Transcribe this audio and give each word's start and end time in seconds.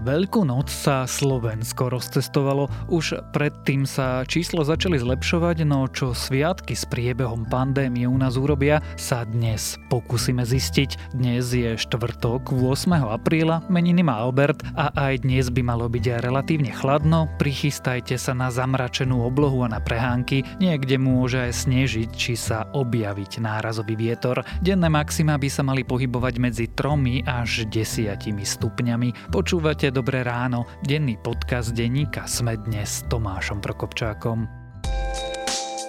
Veľkú 0.00 0.48
noc 0.48 0.72
sa 0.72 1.04
Slovensko 1.04 1.92
rozcestovalo. 1.92 2.72
Už 2.88 3.20
predtým 3.36 3.84
sa 3.84 4.24
číslo 4.24 4.64
začali 4.64 4.96
zlepšovať, 4.96 5.68
no 5.68 5.84
čo 5.92 6.16
sviatky 6.16 6.72
s 6.72 6.88
priebehom 6.88 7.44
pandémie 7.52 8.08
u 8.08 8.16
nás 8.16 8.40
urobia, 8.40 8.80
sa 8.96 9.28
dnes 9.28 9.76
pokúsime 9.92 10.40
zistiť. 10.48 11.12
Dnes 11.12 11.52
je 11.52 11.76
štvrtok 11.76 12.48
8. 12.48 13.12
apríla, 13.12 13.60
meniny 13.68 14.00
má 14.00 14.24
Albert 14.24 14.64
a 14.72 14.88
aj 14.96 15.20
dnes 15.20 15.52
by 15.52 15.60
malo 15.68 15.84
byť 15.92 16.24
relatívne 16.24 16.72
chladno. 16.72 17.28
Prichystajte 17.36 18.16
sa 18.16 18.32
na 18.32 18.48
zamračenú 18.48 19.20
oblohu 19.20 19.68
a 19.68 19.68
na 19.68 19.84
prehánky. 19.84 20.48
Niekde 20.64 20.96
môže 20.96 21.44
aj 21.44 21.68
snežiť, 21.68 22.08
či 22.16 22.40
sa 22.40 22.64
objaviť 22.72 23.44
nárazový 23.44 24.00
vietor. 24.00 24.48
Denné 24.64 24.88
maxima 24.88 25.36
by 25.36 25.48
sa 25.52 25.60
mali 25.60 25.84
pohybovať 25.84 26.34
medzi 26.40 26.72
3 26.72 27.28
až 27.28 27.68
10 27.68 28.16
stupňami. 28.48 29.28
Počúva 29.28 29.76
Počúvate 29.90 30.06
Dobré 30.06 30.22
ráno, 30.22 30.70
denný 30.86 31.18
podcast 31.18 31.74
denníka 31.74 32.22
Sme 32.30 32.54
dnes 32.62 33.02
s 33.02 33.10
Tomášom 33.10 33.58
Prokopčákom. 33.58 34.59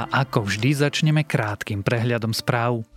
A 0.00 0.24
ako 0.24 0.48
vždy 0.48 0.72
začneme 0.72 1.28
krátkým 1.28 1.84
prehľadom 1.84 2.32
správ. 2.32 2.88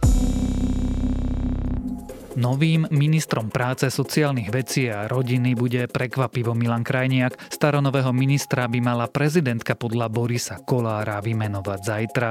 Novým 2.39 2.87
ministrom 2.95 3.51
práce, 3.51 3.91
sociálnych 3.91 4.47
vecí 4.47 4.87
a 4.87 5.11
rodiny 5.11 5.51
bude 5.51 5.91
prekvapivo 5.91 6.55
Milan 6.55 6.87
Krajniak. 6.87 7.35
Staronového 7.51 8.15
ministra 8.15 8.71
by 8.71 8.79
mala 8.79 9.11
prezidentka 9.11 9.75
podľa 9.75 10.07
Borisa 10.07 10.63
Kolára 10.63 11.19
vymenovať 11.19 11.79
zajtra. 11.83 12.29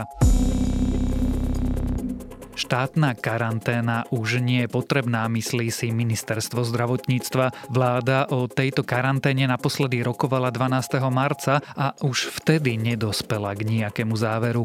Štátna 2.73 3.13
karanténa 3.13 4.09
už 4.09 4.41
nie 4.41 4.65
je 4.65 4.73
potrebná, 4.73 5.29
myslí 5.29 5.69
si 5.69 5.93
ministerstvo 5.93 6.65
zdravotníctva. 6.65 7.69
Vláda 7.69 8.33
o 8.33 8.49
tejto 8.49 8.81
karanténe 8.81 9.45
naposledy 9.45 10.01
rokovala 10.01 10.49
12. 10.49 10.97
marca 11.13 11.61
a 11.77 11.93
už 12.01 12.33
vtedy 12.33 12.81
nedospela 12.81 13.53
k 13.53 13.69
nejakému 13.69 14.17
záveru. 14.17 14.65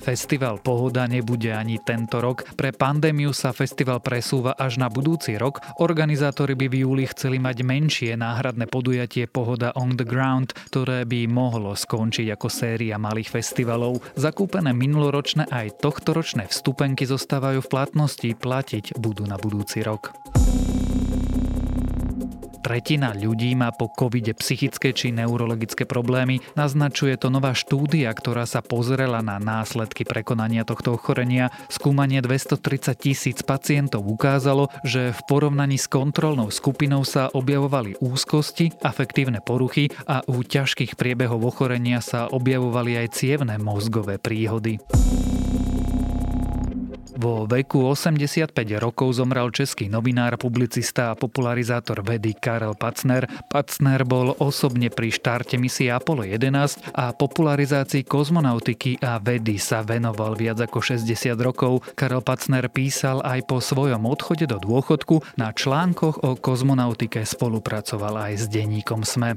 Festival 0.00 0.64
Pohoda 0.64 1.04
nebude 1.04 1.52
ani 1.52 1.76
tento 1.84 2.24
rok. 2.24 2.48
Pre 2.56 2.72
pandémiu 2.72 3.36
sa 3.36 3.52
festival 3.52 4.00
presúva 4.00 4.56
až 4.56 4.80
na 4.80 4.88
budúci 4.88 5.36
rok. 5.36 5.60
Organizátori 5.84 6.56
by 6.56 6.66
v 6.72 6.74
júli 6.88 7.04
chceli 7.12 7.36
mať 7.36 7.60
menšie 7.60 8.16
náhradné 8.16 8.64
podujatie 8.64 9.28
Pohoda 9.28 9.76
on 9.76 10.00
the 10.00 10.08
ground, 10.08 10.56
ktoré 10.72 11.04
by 11.04 11.28
mohlo 11.28 11.76
skončiť 11.76 12.32
ako 12.32 12.48
séria 12.48 12.96
malých 12.96 13.28
festivalov. 13.28 14.00
Zakúpené 14.16 14.72
minuloročné 14.72 15.52
aj 15.52 15.84
tohtoročné 15.84 16.48
vstupenky 16.48 17.04
zostávajú 17.04 17.60
v 17.60 17.68
platnosti, 17.68 18.28
platiť 18.32 18.96
budú 18.96 19.28
na 19.28 19.36
budúci 19.36 19.84
rok. 19.84 20.16
Tretina 22.60 23.16
ľudí 23.16 23.56
má 23.56 23.72
po 23.72 23.88
covide 23.88 24.36
psychické 24.36 24.92
či 24.92 25.08
neurologické 25.16 25.88
problémy. 25.88 26.44
Naznačuje 26.60 27.16
to 27.16 27.32
nová 27.32 27.56
štúdia, 27.56 28.12
ktorá 28.12 28.44
sa 28.44 28.60
pozrela 28.60 29.24
na 29.24 29.40
následky 29.40 30.04
prekonania 30.04 30.68
tohto 30.68 31.00
ochorenia. 31.00 31.48
Skúmanie 31.72 32.20
230 32.20 33.00
tisíc 33.00 33.40
pacientov 33.40 34.04
ukázalo, 34.04 34.68
že 34.84 35.16
v 35.16 35.20
porovnaní 35.24 35.80
s 35.80 35.88
kontrolnou 35.88 36.52
skupinou 36.52 37.00
sa 37.08 37.32
objavovali 37.32 37.96
úzkosti, 38.04 38.76
afektívne 38.84 39.40
poruchy 39.40 39.88
a 40.04 40.20
u 40.28 40.44
ťažkých 40.44 41.00
priebehov 41.00 41.40
ochorenia 41.40 42.04
sa 42.04 42.28
objavovali 42.28 43.00
aj 43.00 43.16
cievne 43.16 43.56
mozgové 43.56 44.20
príhody. 44.20 44.76
Vo 47.20 47.44
veku 47.44 47.84
85 47.84 48.56
rokov 48.80 49.20
zomrel 49.20 49.52
český 49.52 49.92
novinár, 49.92 50.40
publicista 50.40 51.12
a 51.12 51.18
popularizátor 51.18 52.00
vedy 52.00 52.32
Karel 52.32 52.72
Pacner. 52.72 53.28
Pacner 53.52 54.08
bol 54.08 54.32
osobne 54.40 54.88
pri 54.88 55.12
štarte 55.12 55.60
misie 55.60 55.92
Apollo 55.92 56.24
11 56.24 56.96
a 56.96 57.12
popularizácii 57.12 58.08
kozmonautiky 58.08 59.04
a 59.04 59.20
vedy 59.20 59.60
sa 59.60 59.84
venoval 59.84 60.32
viac 60.32 60.64
ako 60.64 60.80
60 60.80 61.36
rokov. 61.44 61.84
Karel 61.92 62.24
Pacner 62.24 62.72
písal 62.72 63.20
aj 63.20 63.44
po 63.44 63.60
svojom 63.60 64.00
odchode 64.08 64.48
do 64.48 64.56
dôchodku. 64.56 65.20
Na 65.36 65.52
článkoch 65.52 66.24
o 66.24 66.40
kozmonautike 66.40 67.28
spolupracoval 67.28 68.32
aj 68.32 68.32
s 68.32 68.44
denníkom 68.48 69.04
SME. 69.04 69.36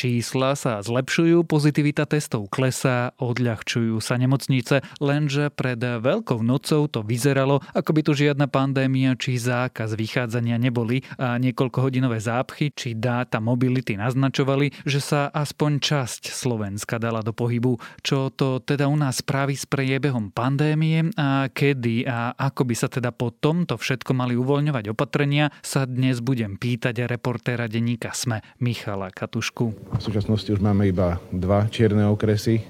Čísla 0.00 0.56
sa 0.56 0.80
zlepšujú, 0.80 1.44
pozitivita 1.44 2.08
testov 2.08 2.48
klesá, 2.48 3.12
odľahčujú 3.20 4.00
sa 4.00 4.16
nemocnice, 4.16 4.80
lenže 4.96 5.52
pred 5.52 5.76
Veľkou 5.76 6.40
nocou 6.40 6.88
to 6.88 7.04
vyzeralo, 7.04 7.60
ako 7.76 7.90
by 7.92 8.00
tu 8.00 8.16
žiadna 8.16 8.48
pandémia 8.48 9.12
či 9.20 9.36
zákaz 9.36 9.92
vychádzania 9.92 10.56
neboli 10.56 11.04
a 11.20 11.36
niekoľkohodinové 11.36 12.16
zápchy 12.16 12.72
či 12.72 12.96
dáta 12.96 13.44
mobility 13.44 14.00
naznačovali, 14.00 14.72
že 14.88 15.04
sa 15.04 15.28
aspoň 15.36 15.84
časť 15.84 16.32
Slovenska 16.32 16.96
dala 16.96 17.20
do 17.20 17.36
pohybu. 17.36 17.76
Čo 18.00 18.32
to 18.32 18.64
teda 18.64 18.88
u 18.88 18.96
nás 18.96 19.20
spraví 19.20 19.52
s 19.52 19.68
priebehom 19.68 20.32
pandémie 20.32 21.12
a 21.20 21.52
kedy 21.52 22.08
a 22.08 22.32
ako 22.40 22.72
by 22.72 22.72
sa 22.72 22.88
teda 22.88 23.12
po 23.12 23.36
tomto 23.36 23.76
všetko 23.76 24.16
mali 24.16 24.32
uvoľňovať 24.32 24.96
opatrenia, 24.96 25.52
sa 25.60 25.84
dnes 25.84 26.24
budem 26.24 26.56
pýtať 26.56 27.04
reportéra 27.04 27.68
denníka 27.68 28.16
SME 28.16 28.40
Michala 28.64 29.12
Katušku. 29.12 29.89
V 29.90 30.02
súčasnosti 30.02 30.48
už 30.52 30.62
máme 30.62 30.86
iba 30.88 31.18
dva 31.34 31.66
čierne 31.66 32.06
okresy, 32.06 32.62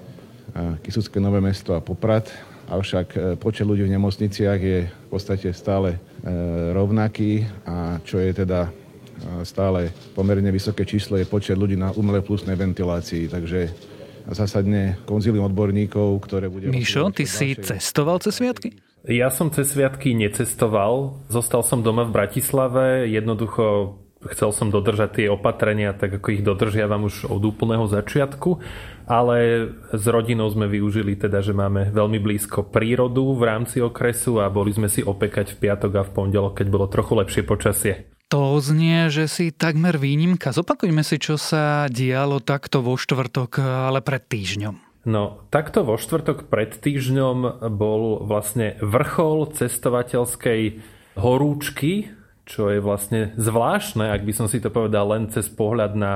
Kisucké 0.83 1.23
Nové 1.23 1.39
mesto 1.39 1.79
a 1.79 1.85
Poprad, 1.85 2.27
avšak 2.71 3.07
e, 3.15 3.19
počet 3.39 3.67
ľudí 3.67 3.87
v 3.87 3.95
nemocniciach 3.99 4.61
je 4.61 4.79
v 4.87 5.09
podstate 5.11 5.51
stále 5.55 5.95
e, 5.95 5.99
rovnaký 6.75 7.47
a 7.67 7.99
čo 8.03 8.23
je 8.23 8.31
teda 8.31 8.67
e, 8.67 8.71
stále 9.43 9.91
pomerne 10.15 10.51
vysoké 10.51 10.87
číslo 10.87 11.19
je 11.19 11.27
počet 11.27 11.59
ľudí 11.59 11.75
na 11.75 11.91
umelej 11.95 12.27
plusnej 12.27 12.55
ventilácii, 12.55 13.31
takže 13.31 13.71
zásadne 14.31 14.99
konzílium 15.07 15.51
odborníkov, 15.51 16.23
ktoré 16.23 16.47
bude... 16.47 16.71
Mišo, 16.71 17.11
ty 17.11 17.27
si 17.27 17.59
cestoval 17.59 18.23
cez 18.23 18.39
sviatky? 18.39 18.79
Ja 19.09 19.33
som 19.33 19.49
cez 19.49 19.73
sviatky 19.73 20.13
necestoval, 20.13 21.25
zostal 21.33 21.65
som 21.65 21.81
doma 21.81 22.05
v 22.05 22.15
Bratislave, 22.15 23.09
jednoducho 23.09 23.97
chcel 24.29 24.53
som 24.53 24.69
dodržať 24.69 25.25
tie 25.25 25.27
opatrenia, 25.33 25.97
tak 25.97 26.21
ako 26.21 26.29
ich 26.37 26.45
dodržiavam 26.45 27.09
už 27.09 27.33
od 27.33 27.41
úplného 27.41 27.89
začiatku, 27.89 28.61
ale 29.09 29.69
s 29.97 30.05
rodinou 30.05 30.47
sme 30.53 30.69
využili 30.69 31.17
teda, 31.17 31.41
že 31.41 31.57
máme 31.57 31.89
veľmi 31.89 32.21
blízko 32.21 32.69
prírodu 32.69 33.33
v 33.33 33.43
rámci 33.49 33.81
okresu 33.81 34.45
a 34.45 34.53
boli 34.53 34.77
sme 34.77 34.93
si 34.93 35.01
opekať 35.01 35.57
v 35.57 35.69
piatok 35.69 35.93
a 35.97 36.03
v 36.05 36.13
pondelok, 36.13 36.61
keď 36.61 36.67
bolo 36.69 36.87
trochu 36.93 37.17
lepšie 37.17 37.43
počasie. 37.49 37.95
To 38.31 38.63
znie, 38.63 39.11
že 39.11 39.27
si 39.27 39.51
takmer 39.51 39.99
výnimka. 39.99 40.55
Zopakujme 40.55 41.03
si, 41.03 41.19
čo 41.19 41.35
sa 41.35 41.91
dialo 41.91 42.39
takto 42.39 42.79
vo 42.79 42.95
štvrtok, 42.95 43.59
ale 43.59 44.05
pred 44.07 44.23
týždňom. 44.23 45.03
No, 45.09 45.43
takto 45.49 45.83
vo 45.83 45.97
štvrtok 45.97 46.53
pred 46.53 46.77
týždňom 46.77 47.65
bol 47.73 48.23
vlastne 48.23 48.77
vrchol 48.85 49.51
cestovateľskej 49.57 50.79
horúčky 51.19 52.13
čo 52.51 52.67
je 52.67 52.83
vlastne 52.83 53.31
zvláštne, 53.39 54.11
ak 54.11 54.27
by 54.27 54.33
som 54.35 54.51
si 54.51 54.59
to 54.59 54.75
povedal 54.75 55.07
len 55.15 55.31
cez 55.31 55.47
pohľad 55.47 55.95
na, 55.95 56.15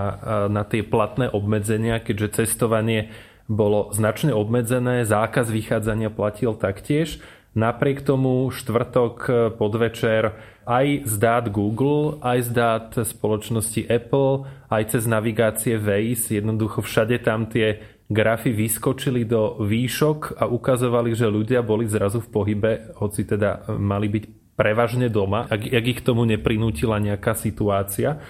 na 0.50 0.66
tie 0.66 0.82
platné 0.82 1.30
obmedzenia, 1.30 2.02
keďže 2.02 2.42
cestovanie 2.42 3.14
bolo 3.46 3.94
značne 3.94 4.34
obmedzené, 4.34 5.06
zákaz 5.06 5.46
vychádzania 5.54 6.10
platil 6.10 6.58
taktiež. 6.58 7.22
Napriek 7.54 8.02
tomu 8.02 8.50
štvrtok 8.50 9.30
podvečer 9.54 10.34
aj 10.66 11.06
z 11.06 11.14
dát 11.22 11.46
Google, 11.54 12.18
aj 12.18 12.38
z 12.40 12.50
dát 12.50 12.88
spoločnosti 12.98 13.86
Apple, 13.86 14.50
aj 14.74 14.82
cez 14.90 15.06
navigácie 15.06 15.78
Waze, 15.78 16.34
jednoducho 16.34 16.82
všade 16.82 17.22
tam 17.22 17.46
tie 17.46 17.78
grafy 18.10 18.50
vyskočili 18.50 19.22
do 19.22 19.62
výšok 19.62 20.34
a 20.42 20.50
ukazovali, 20.50 21.14
že 21.14 21.30
ľudia 21.30 21.62
boli 21.62 21.86
zrazu 21.86 22.18
v 22.18 22.28
pohybe, 22.32 22.72
hoci 22.98 23.22
teda 23.22 23.70
mali 23.78 24.10
byť 24.10 24.43
prevažne 24.54 25.10
doma, 25.10 25.46
ak, 25.50 25.60
ak 25.66 25.84
ich 25.84 25.98
k 26.00 26.06
tomu 26.06 26.26
neprinútila 26.26 27.02
nejaká 27.02 27.34
situácia. 27.34 28.22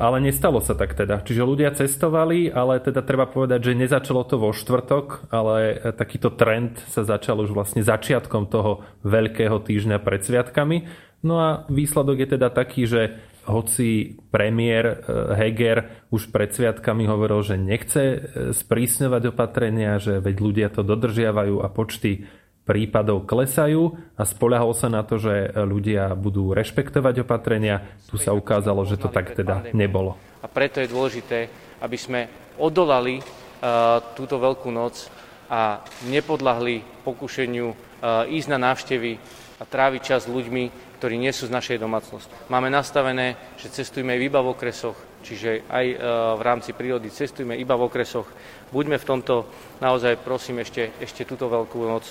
Ale 0.00 0.16
nestalo 0.16 0.64
sa 0.64 0.72
tak 0.72 0.96
teda. 0.96 1.20
Čiže 1.20 1.44
ľudia 1.44 1.76
cestovali, 1.76 2.48
ale 2.48 2.80
teda 2.80 3.04
treba 3.04 3.28
povedať, 3.28 3.68
že 3.68 3.80
nezačalo 3.84 4.24
to 4.24 4.40
vo 4.40 4.48
štvrtok, 4.48 5.28
ale 5.28 5.76
takýto 5.92 6.32
trend 6.32 6.80
sa 6.88 7.04
začal 7.04 7.44
už 7.44 7.52
vlastne 7.52 7.84
začiatkom 7.84 8.48
toho 8.48 8.80
veľkého 9.04 9.60
týždňa 9.60 10.00
pred 10.00 10.24
sviatkami. 10.24 10.88
No 11.20 11.36
a 11.36 11.68
výsledok 11.68 12.16
je 12.16 12.28
teda 12.32 12.48
taký, 12.48 12.88
že 12.88 13.20
hoci 13.44 14.20
premiér 14.30 14.84
eh, 14.86 14.96
Heger 15.36 16.08
už 16.08 16.32
pred 16.32 16.52
sviatkami 16.52 17.04
hovoril, 17.04 17.40
že 17.44 17.56
nechce 17.60 18.02
eh, 18.02 18.18
sprísňovať 18.52 19.32
opatrenia, 19.32 20.00
že 20.00 20.20
veď 20.20 20.36
ľudia 20.40 20.68
to 20.72 20.80
dodržiavajú 20.80 21.60
a 21.60 21.68
počty 21.68 22.24
prípadov 22.70 23.26
klesajú 23.26 23.98
a 24.14 24.22
spoľahol 24.22 24.70
sa 24.78 24.86
na 24.86 25.02
to, 25.02 25.18
že 25.18 25.50
ľudia 25.58 26.14
budú 26.14 26.54
rešpektovať 26.54 27.26
opatrenia. 27.26 27.82
Tu 28.06 28.14
sa 28.14 28.30
ukázalo, 28.30 28.86
že 28.86 28.94
to 28.94 29.10
tak 29.10 29.34
teda 29.34 29.74
nebolo. 29.74 30.14
A 30.38 30.46
preto 30.46 30.78
je 30.78 30.86
dôležité, 30.86 31.50
aby 31.82 31.98
sme 31.98 32.30
odolali 32.62 33.18
uh, 33.18 33.98
túto 34.14 34.38
veľkú 34.38 34.70
noc 34.70 35.10
a 35.50 35.82
nepodľahli 36.06 37.02
pokušeniu 37.02 37.74
uh, 37.74 38.30
ísť 38.30 38.48
na 38.54 38.70
návštevy 38.70 39.18
a 39.58 39.66
tráviť 39.66 40.00
čas 40.06 40.30
s 40.30 40.32
ľuďmi, 40.32 40.94
ktorí 41.02 41.18
nie 41.18 41.34
sú 41.34 41.50
z 41.50 41.56
našej 41.58 41.82
domácnosti. 41.82 42.30
Máme 42.46 42.70
nastavené, 42.70 43.34
že 43.58 43.74
cestujeme 43.74 44.14
iba 44.14 44.38
v 44.38 44.54
okresoch, 44.54 44.94
čiže 45.22 45.64
aj 45.68 45.86
e, 45.86 45.96
v 46.36 46.42
rámci 46.42 46.70
prírody 46.72 47.12
cestujme 47.12 47.56
iba 47.56 47.76
v 47.76 47.86
okresoch. 47.86 48.28
Buďme 48.70 48.96
v 48.98 49.08
tomto 49.08 49.48
naozaj, 49.82 50.20
prosím, 50.22 50.62
ešte, 50.62 50.94
ešte 51.02 51.26
túto 51.26 51.50
veľkú 51.50 51.78
noc 51.86 52.04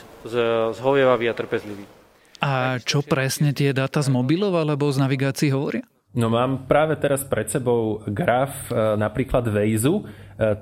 zhovievaví 0.76 1.30
a 1.30 1.38
trpezliví. 1.38 1.86
A 2.40 2.80
čo 2.80 3.04
presne 3.04 3.52
tie 3.52 3.76
dáta 3.76 4.00
z 4.00 4.08
mobilov 4.12 4.56
alebo 4.56 4.88
z 4.88 5.04
navigácií 5.04 5.52
hovoria? 5.52 5.84
No 6.10 6.26
mám 6.26 6.66
práve 6.66 6.98
teraz 6.98 7.22
pred 7.22 7.46
sebou 7.46 8.02
graf 8.10 8.52
e, 8.72 8.98
napríklad 8.98 9.46
Waze. 9.46 9.94
E, 9.94 10.02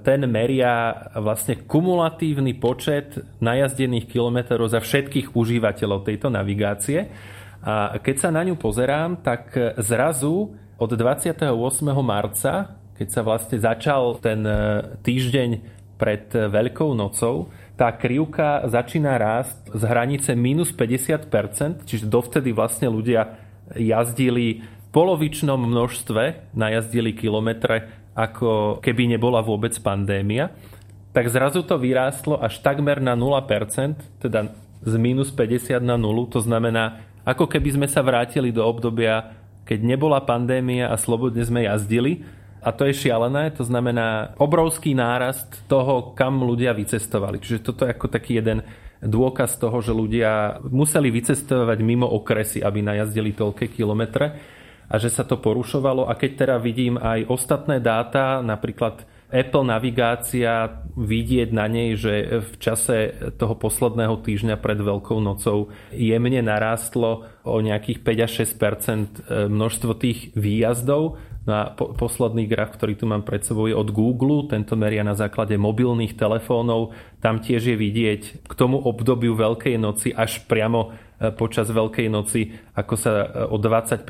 ten 0.03 0.27
meria 0.27 0.91
vlastne 1.15 1.55
kumulatívny 1.63 2.57
počet 2.57 3.15
najazdených 3.39 4.11
kilometrov 4.11 4.67
za 4.67 4.83
všetkých 4.83 5.31
užívateľov 5.31 6.03
tejto 6.03 6.27
navigácie. 6.27 7.07
A 7.63 7.97
keď 7.99 8.15
sa 8.27 8.29
na 8.29 8.45
ňu 8.45 8.55
pozerám, 8.59 9.23
tak 9.23 9.51
zrazu 9.81 10.55
od 10.77 10.89
28. 10.93 11.41
marca, 12.05 12.77
keď 12.97 13.07
sa 13.09 13.21
vlastne 13.25 13.57
začal 13.57 14.21
ten 14.21 14.45
e, 14.45 14.53
týždeň 15.01 15.49
pred 15.97 16.29
Veľkou 16.29 16.93
nocou, 16.93 17.49
tá 17.77 17.93
krivka 17.93 18.65
začína 18.65 19.17
rásť 19.17 19.69
z 19.73 19.81
hranice 19.85 20.31
minus 20.33 20.73
50%, 20.73 21.85
čiže 21.85 22.09
dovtedy 22.09 22.53
vlastne 22.53 22.89
ľudia 22.89 23.37
jazdili 23.73 24.65
v 24.65 24.87
polovičnom 24.89 25.57
množstve, 25.57 26.53
najazdili 26.57 27.13
kilometre, 27.13 27.89
ako 28.17 28.81
keby 28.81 29.13
nebola 29.13 29.45
vôbec 29.45 29.77
pandémia, 29.77 30.49
tak 31.13 31.29
zrazu 31.29 31.61
to 31.61 31.77
vyrástlo 31.77 32.41
až 32.41 32.61
takmer 32.65 32.97
na 32.97 33.13
0%, 33.13 34.21
teda 34.21 34.53
z 34.81 34.93
minus 34.97 35.29
50 35.29 35.81
na 35.81 35.97
0, 35.97 36.29
to 36.33 36.41
znamená, 36.41 37.05
ako 37.25 37.45
keby 37.45 37.77
sme 37.77 37.87
sa 37.89 38.01
vrátili 38.01 38.49
do 38.49 38.65
obdobia 38.65 39.36
keď 39.67 39.79
nebola 39.83 40.23
pandémia 40.23 40.87
a 40.87 40.95
slobodne 40.95 41.43
sme 41.43 41.67
jazdili. 41.67 42.23
A 42.63 42.73
to 42.73 42.87
je 42.89 42.95
šialené, 42.95 43.53
to 43.53 43.67
znamená 43.67 44.33
obrovský 44.41 44.95
nárast 44.97 45.67
toho, 45.69 46.15
kam 46.17 46.41
ľudia 46.41 46.73
vycestovali. 46.73 47.37
Čiže 47.37 47.63
toto 47.63 47.85
je 47.85 47.93
ako 47.93 48.07
taký 48.09 48.41
jeden 48.41 48.65
dôkaz 49.03 49.61
toho, 49.61 49.77
že 49.83 49.93
ľudia 49.93 50.57
museli 50.65 51.13
vycestovať 51.13 51.79
mimo 51.85 52.09
okresy, 52.09 52.65
aby 52.65 52.81
najazdili 52.81 53.37
toľké 53.37 53.69
kilometre 53.69 54.25
a 54.87 54.95
že 54.97 55.11
sa 55.13 55.27
to 55.27 55.37
porušovalo. 55.37 56.09
A 56.09 56.17
keď 56.17 56.31
teda 56.47 56.55
vidím 56.57 56.97
aj 56.97 57.29
ostatné 57.29 57.77
dáta, 57.77 58.41
napríklad 58.41 59.05
Apple 59.27 59.67
navigácia, 59.67 60.83
vidieť 60.95 61.51
na 61.51 61.67
nej, 61.67 61.99
že 61.99 62.39
v 62.47 62.53
čase 62.63 62.97
toho 63.35 63.59
posledného 63.59 64.23
týždňa 64.23 64.55
pred 64.55 64.79
Veľkou 64.79 65.19
nocou 65.19 65.67
jemne 65.91 66.39
narástlo 66.39 67.27
o 67.43 67.59
nejakých 67.59 68.07
5 68.07 68.23
až 68.23 68.31
6 68.47 68.55
e, 68.55 68.95
množstvo 69.51 69.91
tých 69.99 70.31
výjazdov. 70.31 71.19
No 71.47 71.53
a 71.55 71.63
po, 71.71 71.95
posledný 71.95 72.43
graf, 72.43 72.75
ktorý 72.75 72.99
tu 72.99 73.07
mám 73.07 73.23
pred 73.23 73.39
sebou, 73.39 73.71
je 73.71 73.73
od 73.73 73.87
Google. 73.95 74.51
Tento 74.51 74.75
meria 74.75 74.99
na 74.99 75.15
základe 75.15 75.55
mobilných 75.55 76.19
telefónov. 76.19 76.91
Tam 77.23 77.39
tiež 77.39 77.71
je 77.71 77.77
vidieť 77.79 78.21
k 78.43 78.53
tomu 78.53 78.75
obdobiu 78.83 79.31
Veľkej 79.31 79.79
noci 79.79 80.11
až 80.11 80.43
priamo 80.43 80.91
e, 80.91 81.31
počas 81.31 81.71
Veľkej 81.71 82.11
noci, 82.11 82.51
ako 82.75 82.93
sa 82.99 83.11
e, 83.23 83.25
o 83.47 83.55
25% 83.55 84.03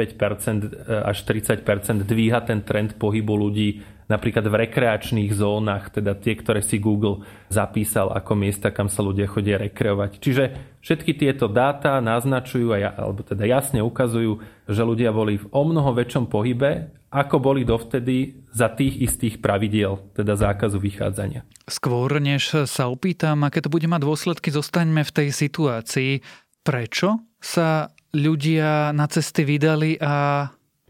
až 1.05 1.17
30% 1.29 1.61
dvíha 2.09 2.41
ten 2.41 2.65
trend 2.65 2.97
pohybu 2.97 3.37
ľudí 3.37 3.97
napríklad 4.07 4.47
v 4.47 4.55
rekreačných 4.67 5.31
zónach, 5.35 5.91
teda 5.91 6.15
tie, 6.15 6.39
ktoré 6.39 6.63
si 6.63 6.79
Google 6.79 7.27
zapísal 7.51 8.09
ako 8.15 8.39
miesta, 8.39 8.71
kam 8.71 8.87
sa 8.87 9.03
ľudia 9.03 9.27
chodia 9.27 9.59
rekreovať. 9.59 10.11
Čiže 10.23 10.43
všetky 10.79 11.11
tieto 11.19 11.51
dáta 11.51 11.99
naznačujú, 11.99 12.71
alebo 12.71 13.21
teda 13.27 13.43
jasne 13.43 13.83
ukazujú, 13.83 14.39
že 14.65 14.81
ľudia 14.81 15.11
boli 15.11 15.37
v 15.37 15.45
o 15.51 15.61
mnoho 15.67 15.91
väčšom 15.91 16.31
pohybe, 16.31 16.96
ako 17.07 17.39
boli 17.39 17.63
dovtedy 17.63 18.43
za 18.51 18.67
tých 18.67 18.99
istých 18.99 19.39
pravidiel, 19.39 20.11
teda 20.11 20.35
zákazu 20.35 20.75
vychádzania. 20.75 21.47
Skôr 21.67 22.19
než 22.19 22.67
sa 22.67 22.91
opýtam, 22.91 23.47
aké 23.47 23.63
to 23.63 23.71
bude 23.71 23.87
mať 23.87 24.01
dôsledky, 24.03 24.51
zostaňme 24.51 25.07
v 25.07 25.15
tej 25.15 25.29
situácii. 25.31 26.11
Prečo 26.67 27.23
sa 27.39 27.87
ľudia 28.11 28.91
na 28.91 29.07
cesty 29.07 29.47
vydali 29.47 29.95
a 30.03 30.47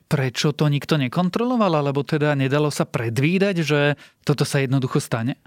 prečo 0.07 0.55
to 0.55 0.71
nikto 0.71 0.95
nekontroloval, 0.95 1.83
alebo 1.83 2.01
teda 2.01 2.31
nedalo 2.33 2.71
sa 2.71 2.87
predvídať, 2.87 3.55
že 3.61 3.81
toto 4.23 4.47
sa 4.47 4.63
jednoducho 4.63 5.03
stane? 5.03 5.37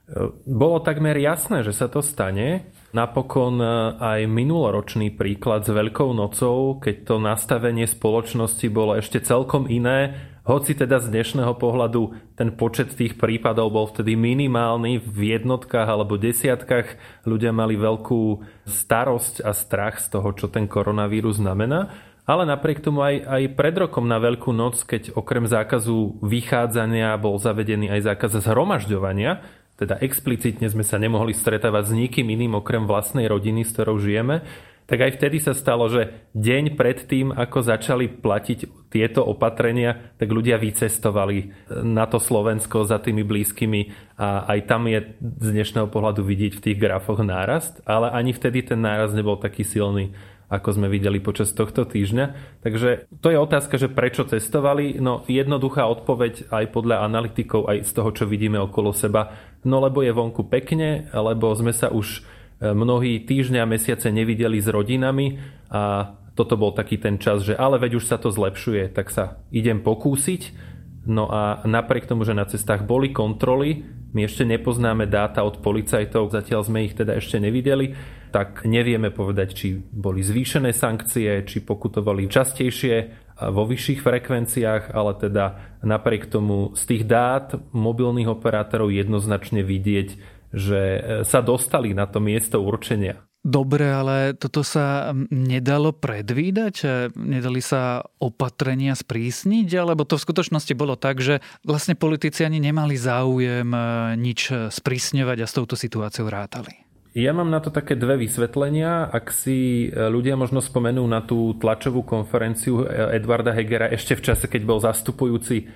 Bolo 0.45 0.85
takmer 0.85 1.17
jasné, 1.17 1.65
že 1.65 1.73
sa 1.73 1.89
to 1.89 2.05
stane. 2.05 2.69
Napokon 2.91 3.63
e, 3.63 3.67
aj 4.03 4.21
minuloročný 4.27 5.15
príklad 5.15 5.63
s 5.63 5.71
Veľkou 5.71 6.11
nocou, 6.11 6.83
keď 6.83 6.97
to 7.07 7.15
nastavenie 7.23 7.87
spoločnosti 7.87 8.67
bolo 8.67 8.99
ešte 8.99 9.23
celkom 9.23 9.71
iné, 9.71 10.19
hoci 10.43 10.75
teda 10.75 10.99
z 10.99 11.15
dnešného 11.15 11.55
pohľadu 11.55 12.35
ten 12.35 12.51
počet 12.51 12.91
tých 12.91 13.15
prípadov 13.15 13.71
bol 13.71 13.87
vtedy 13.87 14.19
minimálny 14.19 14.99
v 14.99 15.39
jednotkách 15.39 15.87
alebo 15.87 16.19
desiatkách, 16.19 16.99
ľudia 17.23 17.55
mali 17.55 17.79
veľkú 17.79 18.43
starosť 18.67 19.47
a 19.47 19.55
strach 19.55 20.03
z 20.03 20.11
toho, 20.11 20.35
čo 20.35 20.51
ten 20.51 20.67
koronavírus 20.67 21.39
znamená. 21.39 21.95
Ale 22.27 22.43
napriek 22.47 22.83
tomu 22.83 23.07
aj, 23.07 23.27
aj 23.27 23.43
pred 23.59 23.75
rokom 23.75 24.07
na 24.07 24.23
Veľkú 24.23 24.55
noc, 24.55 24.87
keď 24.87 25.19
okrem 25.19 25.51
zákazu 25.51 26.23
vychádzania 26.23 27.19
bol 27.19 27.39
zavedený 27.43 27.91
aj 27.91 28.07
zákaz 28.07 28.47
zhromažďovania, 28.47 29.43
teda 29.81 29.97
explicitne 30.05 30.69
sme 30.69 30.85
sa 30.85 31.01
nemohli 31.01 31.33
stretávať 31.33 31.89
s 31.89 31.93
nikým 31.97 32.29
iným 32.29 32.61
okrem 32.61 32.85
vlastnej 32.85 33.25
rodiny, 33.25 33.65
s 33.65 33.73
ktorou 33.73 33.97
žijeme, 33.97 34.45
tak 34.91 35.07
aj 35.07 35.23
vtedy 35.23 35.39
sa 35.39 35.55
stalo, 35.55 35.87
že 35.87 36.11
deň 36.35 36.75
pred 36.75 36.99
tým, 37.07 37.31
ako 37.31 37.63
začali 37.63 38.11
platiť 38.11 38.91
tieto 38.91 39.23
opatrenia, 39.23 40.11
tak 40.19 40.35
ľudia 40.35 40.59
vycestovali 40.59 41.71
na 41.87 42.11
to 42.11 42.19
Slovensko 42.19 42.83
za 42.83 42.99
tými 42.99 43.23
blízkymi 43.23 43.95
a 44.19 44.51
aj 44.51 44.67
tam 44.67 44.91
je 44.91 45.15
z 45.23 45.49
dnešného 45.55 45.87
pohľadu 45.87 46.27
vidieť 46.27 46.59
v 46.59 46.65
tých 46.67 46.77
grafoch 46.83 47.23
nárast, 47.23 47.79
ale 47.87 48.11
ani 48.11 48.35
vtedy 48.35 48.67
ten 48.67 48.83
nárast 48.83 49.15
nebol 49.15 49.39
taký 49.39 49.63
silný 49.63 50.11
ako 50.51 50.75
sme 50.75 50.91
videli 50.91 51.23
počas 51.23 51.55
tohto 51.55 51.87
týždňa. 51.87 52.59
Takže 52.67 53.07
to 53.23 53.31
je 53.31 53.39
otázka, 53.39 53.79
že 53.79 53.87
prečo 53.87 54.27
testovali. 54.27 54.99
No 54.99 55.23
jednoduchá 55.31 55.87
odpoveď 55.87 56.51
aj 56.51 56.75
podľa 56.75 57.07
analytikov, 57.07 57.71
aj 57.71 57.87
z 57.87 57.91
toho, 57.95 58.11
čo 58.11 58.27
vidíme 58.27 58.59
okolo 58.59 58.91
seba. 58.91 59.31
No 59.65 59.77
lebo 59.85 60.01
je 60.01 60.13
vonku 60.13 60.49
pekne, 60.49 61.13
lebo 61.13 61.53
sme 61.53 61.77
sa 61.77 61.93
už 61.93 62.21
e, 62.61 62.71
mnohí 62.73 63.21
týždňa 63.29 63.69
mesiace 63.69 64.09
nevideli 64.09 64.57
s 64.57 64.69
rodinami 64.73 65.37
a 65.69 66.17
toto 66.33 66.57
bol 66.57 66.73
taký 66.73 66.97
ten 66.97 67.21
čas, 67.21 67.45
že 67.45 67.53
ale 67.53 67.77
veď 67.77 68.01
už 68.01 68.09
sa 68.09 68.17
to 68.17 68.33
zlepšuje, 68.33 68.97
tak 68.97 69.13
sa 69.13 69.45
idem 69.53 69.85
pokúsiť. 69.85 70.73
No 71.05 71.29
a 71.29 71.61
napriek 71.69 72.09
tomu, 72.09 72.25
že 72.25 72.37
na 72.37 72.49
cestách 72.49 72.85
boli 72.89 73.13
kontroly, 73.13 73.85
my 74.11 74.27
ešte 74.27 74.43
nepoznáme 74.43 75.07
dáta 75.07 75.45
od 75.45 75.63
policajtov, 75.63 76.33
zatiaľ 76.35 76.67
sme 76.67 76.85
ich 76.89 76.99
teda 76.99 77.21
ešte 77.21 77.39
nevideli, 77.39 77.95
tak 78.35 78.67
nevieme 78.67 79.13
povedať, 79.15 79.49
či 79.55 79.67
boli 79.79 80.23
zvýšené 80.23 80.75
sankcie, 80.75 81.47
či 81.47 81.63
pokutovali 81.63 82.27
častejšie 82.27 83.20
vo 83.49 83.65
vyšších 83.65 84.05
frekvenciách, 84.05 84.93
ale 84.93 85.17
teda 85.17 85.45
napriek 85.81 86.29
tomu 86.29 86.77
z 86.77 86.83
tých 86.85 87.05
dát 87.09 87.57
mobilných 87.73 88.29
operátorov 88.29 88.93
jednoznačne 88.93 89.65
vidieť, 89.65 90.09
že 90.53 90.81
sa 91.25 91.41
dostali 91.41 91.97
na 91.97 92.05
to 92.05 92.21
miesto 92.21 92.61
určenia. 92.61 93.23
Dobre, 93.41 93.89
ale 93.89 94.37
toto 94.37 94.61
sa 94.61 95.17
nedalo 95.33 95.97
predvídať? 95.97 97.09
Nedali 97.17 97.65
sa 97.65 98.05
opatrenia 98.21 98.93
sprísniť? 98.93 99.65
Alebo 99.81 100.05
to 100.05 100.21
v 100.21 100.27
skutočnosti 100.29 100.77
bolo 100.77 100.93
tak, 101.01 101.25
že 101.25 101.41
vlastne 101.65 101.97
politici 101.97 102.45
ani 102.45 102.61
nemali 102.61 103.01
záujem 103.01 103.73
e, 103.73 103.81
nič 104.21 104.53
sprísňovať 104.53 105.39
a 105.41 105.49
s 105.49 105.57
touto 105.57 105.73
situáciou 105.73 106.29
rátali? 106.29 106.90
Ja 107.11 107.35
mám 107.35 107.51
na 107.51 107.59
to 107.59 107.75
také 107.75 107.99
dve 107.99 108.23
vysvetlenia. 108.23 109.11
Ak 109.11 109.35
si 109.35 109.91
ľudia 109.91 110.39
možno 110.39 110.63
spomenú 110.63 111.03
na 111.11 111.19
tú 111.19 111.59
tlačovú 111.59 112.07
konferenciu 112.07 112.87
Edvarda 112.87 113.51
Hegera 113.51 113.91
ešte 113.91 114.15
v 114.15 114.31
čase, 114.31 114.47
keď 114.47 114.63
bol 114.63 114.79
zastupujúci 114.79 115.67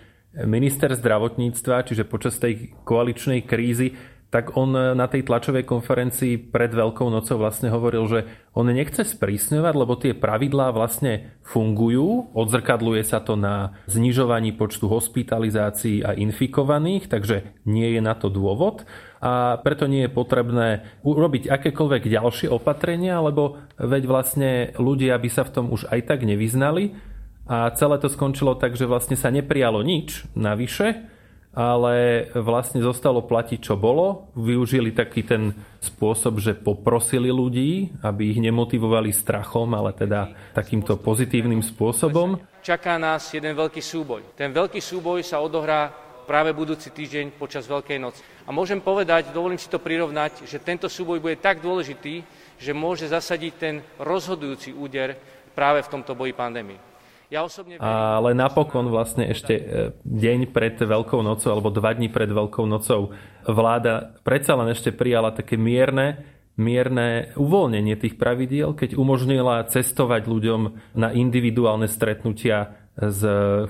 minister 0.47 0.95
zdravotníctva, 0.95 1.91
čiže 1.91 2.07
počas 2.07 2.39
tej 2.39 2.71
koaličnej 2.87 3.43
krízy, 3.43 3.99
tak 4.31 4.59
on 4.59 4.75
na 4.75 5.07
tej 5.07 5.23
tlačovej 5.31 5.63
konferencii 5.63 6.51
pred 6.51 6.75
Veľkou 6.75 7.07
nocou 7.07 7.39
vlastne 7.39 7.71
hovoril, 7.71 8.03
že 8.11 8.21
on 8.51 8.67
nechce 8.67 9.07
sprísňovať, 9.07 9.75
lebo 9.79 9.95
tie 9.95 10.11
pravidlá 10.11 10.75
vlastne 10.75 11.39
fungujú, 11.47 12.35
odzrkadluje 12.35 13.07
sa 13.07 13.23
to 13.23 13.39
na 13.39 13.79
znižovaní 13.87 14.51
počtu 14.59 14.91
hospitalizácií 14.91 16.03
a 16.03 16.19
infikovaných, 16.19 17.07
takže 17.07 17.63
nie 17.63 17.95
je 17.95 18.03
na 18.03 18.19
to 18.19 18.27
dôvod 18.27 18.83
a 19.25 19.57
preto 19.65 19.89
nie 19.89 20.05
je 20.05 20.13
potrebné 20.13 20.85
urobiť 21.01 21.49
akékoľvek 21.49 22.13
ďalšie 22.13 22.53
opatrenia, 22.53 23.25
lebo 23.25 23.57
veď 23.81 24.03
vlastne 24.05 24.51
ľudia 24.77 25.17
by 25.17 25.29
sa 25.33 25.49
v 25.49 25.53
tom 25.57 25.67
už 25.73 25.89
aj 25.89 26.05
tak 26.05 26.29
nevyznali 26.29 26.93
a 27.49 27.73
celé 27.73 27.97
to 27.97 28.13
skončilo 28.13 28.53
tak, 28.61 28.77
že 28.77 28.85
vlastne 28.85 29.17
sa 29.17 29.33
neprijalo 29.33 29.81
nič 29.81 30.29
navyše, 30.37 31.09
ale 31.57 32.29
vlastne 32.37 32.85
zostalo 32.85 33.25
platiť, 33.25 33.65
čo 33.65 33.81
bolo. 33.81 34.29
Využili 34.37 34.91
taký 34.91 35.25
ten 35.25 35.57
spôsob, 35.81 36.43
že 36.43 36.53
poprosili 36.59 37.33
ľudí, 37.33 37.95
aby 38.05 38.35
ich 38.35 38.43
nemotivovali 38.45 39.09
strachom, 39.15 39.73
ale 39.73 39.97
teda 39.97 40.37
takýmto 40.53 41.01
pozitívnym 41.01 41.63
spôsobom. 41.65 42.43
Čaká 42.61 43.01
nás 43.01 43.31
jeden 43.33 43.55
veľký 43.57 43.81
súboj. 43.81 44.37
Ten 44.37 44.51
veľký 44.51 44.83
súboj 44.83 45.23
sa 45.23 45.41
odohrá 45.41 46.04
práve 46.25 46.57
budúci 46.57 46.91
týždeň 46.91 47.37
počas 47.37 47.69
Veľkej 47.69 47.99
noci. 48.01 48.25
A 48.45 48.51
môžem 48.51 48.81
povedať, 48.81 49.31
dovolím 49.31 49.61
si 49.61 49.69
to 49.69 49.79
prirovnať, 49.79 50.49
že 50.49 50.59
tento 50.59 50.89
súboj 50.89 51.21
bude 51.21 51.37
tak 51.39 51.61
dôležitý, 51.61 52.25
že 52.59 52.73
môže 52.73 53.07
zasadiť 53.07 53.53
ten 53.55 53.75
rozhodujúci 54.01 54.73
úder 54.73 55.15
práve 55.55 55.85
v 55.85 55.91
tomto 55.93 56.17
boji 56.17 56.33
pandémie. 56.35 56.81
Ja 57.33 57.43
osobne... 57.43 57.81
Ale 57.81 58.37
napokon 58.37 58.93
vlastne 58.93 59.27
ešte 59.33 59.55
e, 59.57 59.65
deň 60.05 60.53
pred 60.53 60.77
Veľkou 60.77 61.25
nocou 61.25 61.51
alebo 61.51 61.73
dva 61.73 61.97
dní 61.97 62.13
pred 62.13 62.29
Veľkou 62.29 62.69
nocou 62.69 63.17
vláda 63.49 64.21
predsa 64.23 64.55
len 64.55 64.71
ešte 64.71 64.93
prijala 64.93 65.33
také 65.33 65.57
mierne, 65.57 66.21
mierne 66.55 67.35
uvoľnenie 67.35 67.97
tých 67.97 68.21
pravidiel, 68.21 68.77
keď 68.77 68.95
umožnila 68.95 69.65
cestovať 69.67 70.31
ľuďom 70.31 70.61
na 70.95 71.11
individuálne 71.11 71.89
stretnutia 71.91 72.84
s 72.99 73.21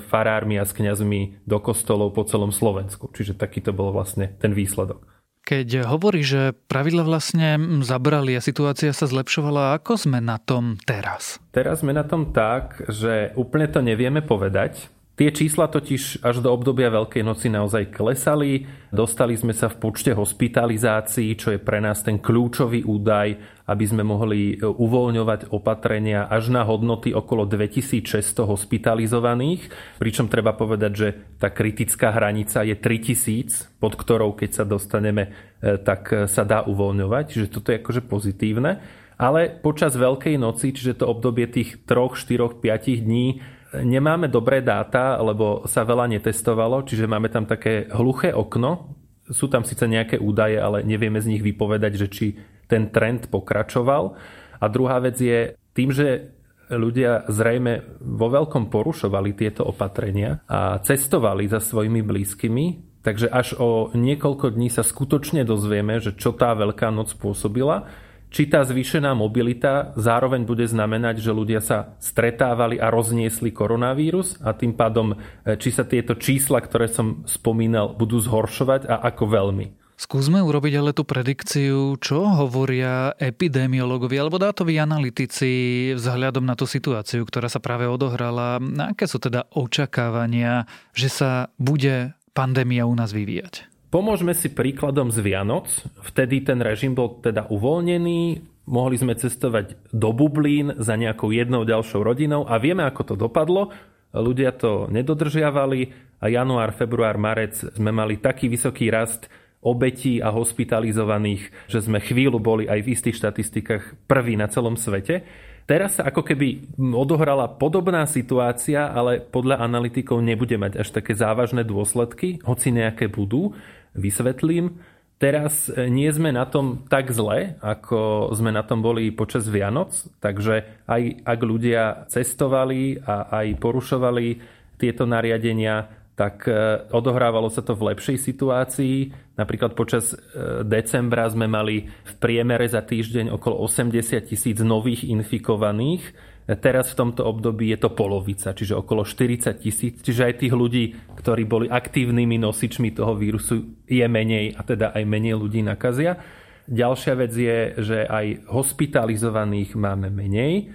farármi 0.08 0.60
a 0.60 0.68
s 0.68 0.76
kňazmi 0.76 1.44
do 1.48 1.58
kostolov 1.60 2.12
po 2.12 2.24
celom 2.28 2.52
Slovensku. 2.52 3.08
Čiže 3.12 3.36
takýto 3.36 3.72
bol 3.72 3.92
vlastne 3.92 4.36
ten 4.40 4.52
výsledok. 4.52 5.04
Keď 5.44 5.84
hovorí, 5.84 6.24
že 6.24 6.56
pravidla 6.72 7.04
vlastne 7.04 7.60
zabrali 7.84 8.32
a 8.32 8.40
situácia 8.40 8.96
sa 8.96 9.04
zlepšovala, 9.04 9.76
ako 9.76 10.08
sme 10.08 10.16
na 10.24 10.40
tom 10.40 10.80
teraz? 10.88 11.36
Teraz 11.52 11.84
sme 11.84 11.92
na 11.92 12.00
tom 12.00 12.32
tak, 12.32 12.80
že 12.88 13.36
úplne 13.36 13.68
to 13.68 13.84
nevieme 13.84 14.24
povedať. 14.24 14.88
Tie 15.14 15.30
čísla 15.30 15.70
totiž 15.70 16.26
až 16.26 16.42
do 16.42 16.50
obdobia 16.50 16.90
Veľkej 16.90 17.22
noci 17.22 17.46
naozaj 17.46 17.94
klesali. 17.94 18.66
Dostali 18.90 19.38
sme 19.38 19.54
sa 19.54 19.70
v 19.70 19.78
počte 19.86 20.10
hospitalizácií, 20.10 21.38
čo 21.38 21.54
je 21.54 21.62
pre 21.62 21.78
nás 21.78 22.02
ten 22.02 22.18
kľúčový 22.18 22.82
údaj, 22.82 23.38
aby 23.70 23.84
sme 23.86 24.02
mohli 24.02 24.58
e, 24.58 24.66
uvoľňovať 24.66 25.54
opatrenia 25.54 26.26
až 26.26 26.50
na 26.50 26.66
hodnoty 26.66 27.14
okolo 27.14 27.46
2600 27.46 28.42
hospitalizovaných. 28.42 29.70
Pričom 30.02 30.26
treba 30.26 30.50
povedať, 30.50 30.92
že 30.98 31.08
tá 31.38 31.46
kritická 31.54 32.10
hranica 32.10 32.66
je 32.66 32.74
3000, 32.74 33.78
pod 33.78 33.94
ktorou 33.94 34.34
keď 34.34 34.50
sa 34.50 34.64
dostaneme, 34.66 35.30
e, 35.62 35.78
tak 35.78 36.10
e, 36.10 36.26
sa 36.26 36.42
dá 36.42 36.66
uvoľňovať. 36.66 37.24
Čiže 37.30 37.52
toto 37.54 37.70
je 37.70 37.78
akože 37.78 38.02
pozitívne. 38.02 38.82
Ale 39.14 39.46
počas 39.62 39.94
Veľkej 39.94 40.42
noci, 40.42 40.74
čiže 40.74 40.98
to 40.98 41.06
obdobie 41.06 41.46
tých 41.46 41.86
3, 41.86 42.18
4, 42.18 42.58
5 42.58 43.06
dní, 43.06 43.38
Nemáme 43.82 44.30
dobré 44.30 44.62
dáta, 44.62 45.18
lebo 45.18 45.66
sa 45.66 45.82
veľa 45.82 46.06
netestovalo, 46.06 46.86
čiže 46.86 47.10
máme 47.10 47.26
tam 47.26 47.42
také 47.48 47.90
hluché 47.90 48.30
okno. 48.30 48.94
Sú 49.26 49.50
tam 49.50 49.66
síce 49.66 49.88
nejaké 49.88 50.20
údaje, 50.20 50.60
ale 50.60 50.86
nevieme 50.86 51.18
z 51.18 51.34
nich 51.34 51.42
vypovedať, 51.42 51.92
že 51.96 52.08
či 52.12 52.26
ten 52.70 52.94
trend 52.94 53.32
pokračoval. 53.32 54.14
A 54.60 54.64
druhá 54.70 55.02
vec 55.02 55.18
je 55.18 55.58
tým, 55.74 55.90
že 55.90 56.30
ľudia 56.70 57.28
zrejme 57.28 58.00
vo 58.00 58.28
veľkom 58.32 58.72
porušovali 58.72 59.36
tieto 59.36 59.68
opatrenia 59.68 60.40
a 60.48 60.80
cestovali 60.80 61.44
za 61.44 61.60
svojimi 61.60 62.00
blízkymi, 62.00 62.66
takže 63.04 63.28
až 63.28 63.58
o 63.60 63.92
niekoľko 63.92 64.56
dní 64.56 64.72
sa 64.72 64.80
skutočne 64.80 65.44
dozvieme, 65.44 66.00
že 66.00 66.16
čo 66.16 66.32
tá 66.32 66.56
Veľká 66.56 66.88
noc 66.88 67.12
spôsobila 67.12 67.84
či 68.34 68.50
tá 68.50 68.66
zvýšená 68.66 69.14
mobilita 69.14 69.94
zároveň 69.94 70.42
bude 70.42 70.66
znamenať, 70.66 71.22
že 71.22 71.30
ľudia 71.30 71.62
sa 71.62 71.94
stretávali 72.02 72.82
a 72.82 72.90
rozniesli 72.90 73.54
koronavírus 73.54 74.42
a 74.42 74.50
tým 74.50 74.74
pádom, 74.74 75.14
e, 75.14 75.54
či 75.54 75.70
sa 75.70 75.86
tieto 75.86 76.18
čísla, 76.18 76.58
ktoré 76.58 76.90
som 76.90 77.22
spomínal, 77.30 77.94
budú 77.94 78.18
zhoršovať 78.18 78.90
a 78.90 79.06
ako 79.06 79.24
veľmi. 79.30 79.66
Skúsme 79.94 80.42
urobiť 80.42 80.74
ale 80.82 80.90
tú 80.90 81.06
predikciu, 81.06 81.94
čo 82.02 82.26
hovoria 82.26 83.14
epidemiológovia 83.14 84.26
alebo 84.26 84.42
dátoví 84.42 84.74
analytici 84.82 85.94
vzhľadom 85.94 86.42
na 86.42 86.58
tú 86.58 86.66
situáciu, 86.66 87.22
ktorá 87.22 87.46
sa 87.46 87.62
práve 87.62 87.86
odohrala. 87.86 88.58
Aké 88.90 89.06
sú 89.06 89.22
teda 89.22 89.46
očakávania, 89.54 90.66
že 90.90 91.06
sa 91.06 91.54
bude 91.62 92.18
pandémia 92.34 92.90
u 92.90 92.94
nás 92.98 93.14
vyvíjať? 93.14 93.73
Pomôžme 93.94 94.34
si 94.34 94.50
príkladom 94.50 95.14
z 95.14 95.22
Vianoc. 95.22 95.70
Vtedy 96.02 96.42
ten 96.42 96.58
režim 96.58 96.98
bol 96.98 97.22
teda 97.22 97.46
uvoľnený, 97.46 98.42
mohli 98.66 98.98
sme 98.98 99.14
cestovať 99.14 99.94
do 99.94 100.10
Bublín 100.10 100.74
za 100.82 100.98
nejakou 100.98 101.30
jednou 101.30 101.62
ďalšou 101.62 102.02
rodinou 102.02 102.42
a 102.42 102.58
vieme, 102.58 102.82
ako 102.82 103.02
to 103.06 103.14
dopadlo. 103.14 103.70
Ľudia 104.10 104.50
to 104.58 104.90
nedodržiavali 104.90 105.94
a 106.18 106.26
január, 106.26 106.74
február, 106.74 107.22
marec 107.22 107.54
sme 107.54 107.94
mali 107.94 108.18
taký 108.18 108.50
vysoký 108.50 108.90
rast 108.90 109.30
obetí 109.62 110.18
a 110.18 110.34
hospitalizovaných, 110.34 111.70
že 111.70 111.78
sme 111.78 112.02
chvíľu 112.02 112.42
boli 112.42 112.66
aj 112.66 112.82
v 112.82 112.98
istých 112.98 113.14
štatistikách 113.22 114.10
prví 114.10 114.34
na 114.34 114.50
celom 114.50 114.74
svete. 114.74 115.22
Teraz 115.70 116.02
sa 116.02 116.10
ako 116.10 116.26
keby 116.26 116.76
odohrala 116.92 117.46
podobná 117.46 118.04
situácia, 118.10 118.90
ale 118.90 119.22
podľa 119.22 119.62
analytikov 119.62 120.18
nebude 120.18 120.58
mať 120.58 120.82
až 120.82 120.90
také 120.90 121.14
závažné 121.14 121.62
dôsledky, 121.62 122.42
hoci 122.42 122.74
nejaké 122.74 123.06
budú. 123.06 123.54
Vysvetlím. 123.94 124.78
Teraz 125.22 125.70
e, 125.70 125.86
nie 125.88 126.10
sme 126.10 126.34
na 126.34 126.44
tom 126.44 126.84
tak 126.90 127.14
zle, 127.14 127.54
ako 127.62 128.30
sme 128.34 128.50
na 128.50 128.66
tom 128.66 128.82
boli 128.82 129.14
počas 129.14 129.46
Vianoc, 129.46 129.94
takže 130.18 130.84
aj 130.90 131.22
ak 131.22 131.40
ľudia 131.40 131.82
cestovali 132.10 132.98
a 132.98 133.30
aj 133.42 133.56
porušovali 133.62 134.26
tieto 134.74 135.06
nariadenia, 135.06 135.86
tak 136.18 136.50
e, 136.50 136.52
odohrávalo 136.90 137.46
sa 137.46 137.62
to 137.62 137.78
v 137.78 137.94
lepšej 137.94 138.18
situácii. 138.18 138.96
Napríklad 139.38 139.78
počas 139.78 140.14
e, 140.14 140.18
decembra 140.66 141.30
sme 141.30 141.46
mali 141.46 141.86
v 141.86 142.12
priemere 142.18 142.66
za 142.66 142.82
týždeň 142.82 143.30
okolo 143.34 143.62
80 143.66 144.30
tisíc 144.30 144.58
nových 144.62 145.06
infikovaných 145.06 146.33
Teraz 146.44 146.92
v 146.92 146.98
tomto 147.00 147.24
období 147.24 147.72
je 147.72 147.80
to 147.80 147.96
polovica, 147.96 148.52
čiže 148.52 148.76
okolo 148.76 149.08
40 149.08 149.64
tisíc. 149.64 150.04
Čiže 150.04 150.28
aj 150.28 150.34
tých 150.44 150.52
ľudí, 150.52 150.84
ktorí 151.16 151.48
boli 151.48 151.66
aktívnymi 151.72 152.36
nosičmi 152.36 152.92
toho 152.92 153.16
vírusu, 153.16 153.80
je 153.88 154.04
menej 154.04 154.52
a 154.52 154.60
teda 154.60 154.92
aj 154.92 155.02
menej 155.08 155.40
ľudí 155.40 155.64
nakazia. 155.64 156.20
Ďalšia 156.68 157.14
vec 157.16 157.32
je, 157.32 157.58
že 157.80 157.98
aj 158.04 158.44
hospitalizovaných 158.52 159.72
máme 159.72 160.12
menej. 160.12 160.68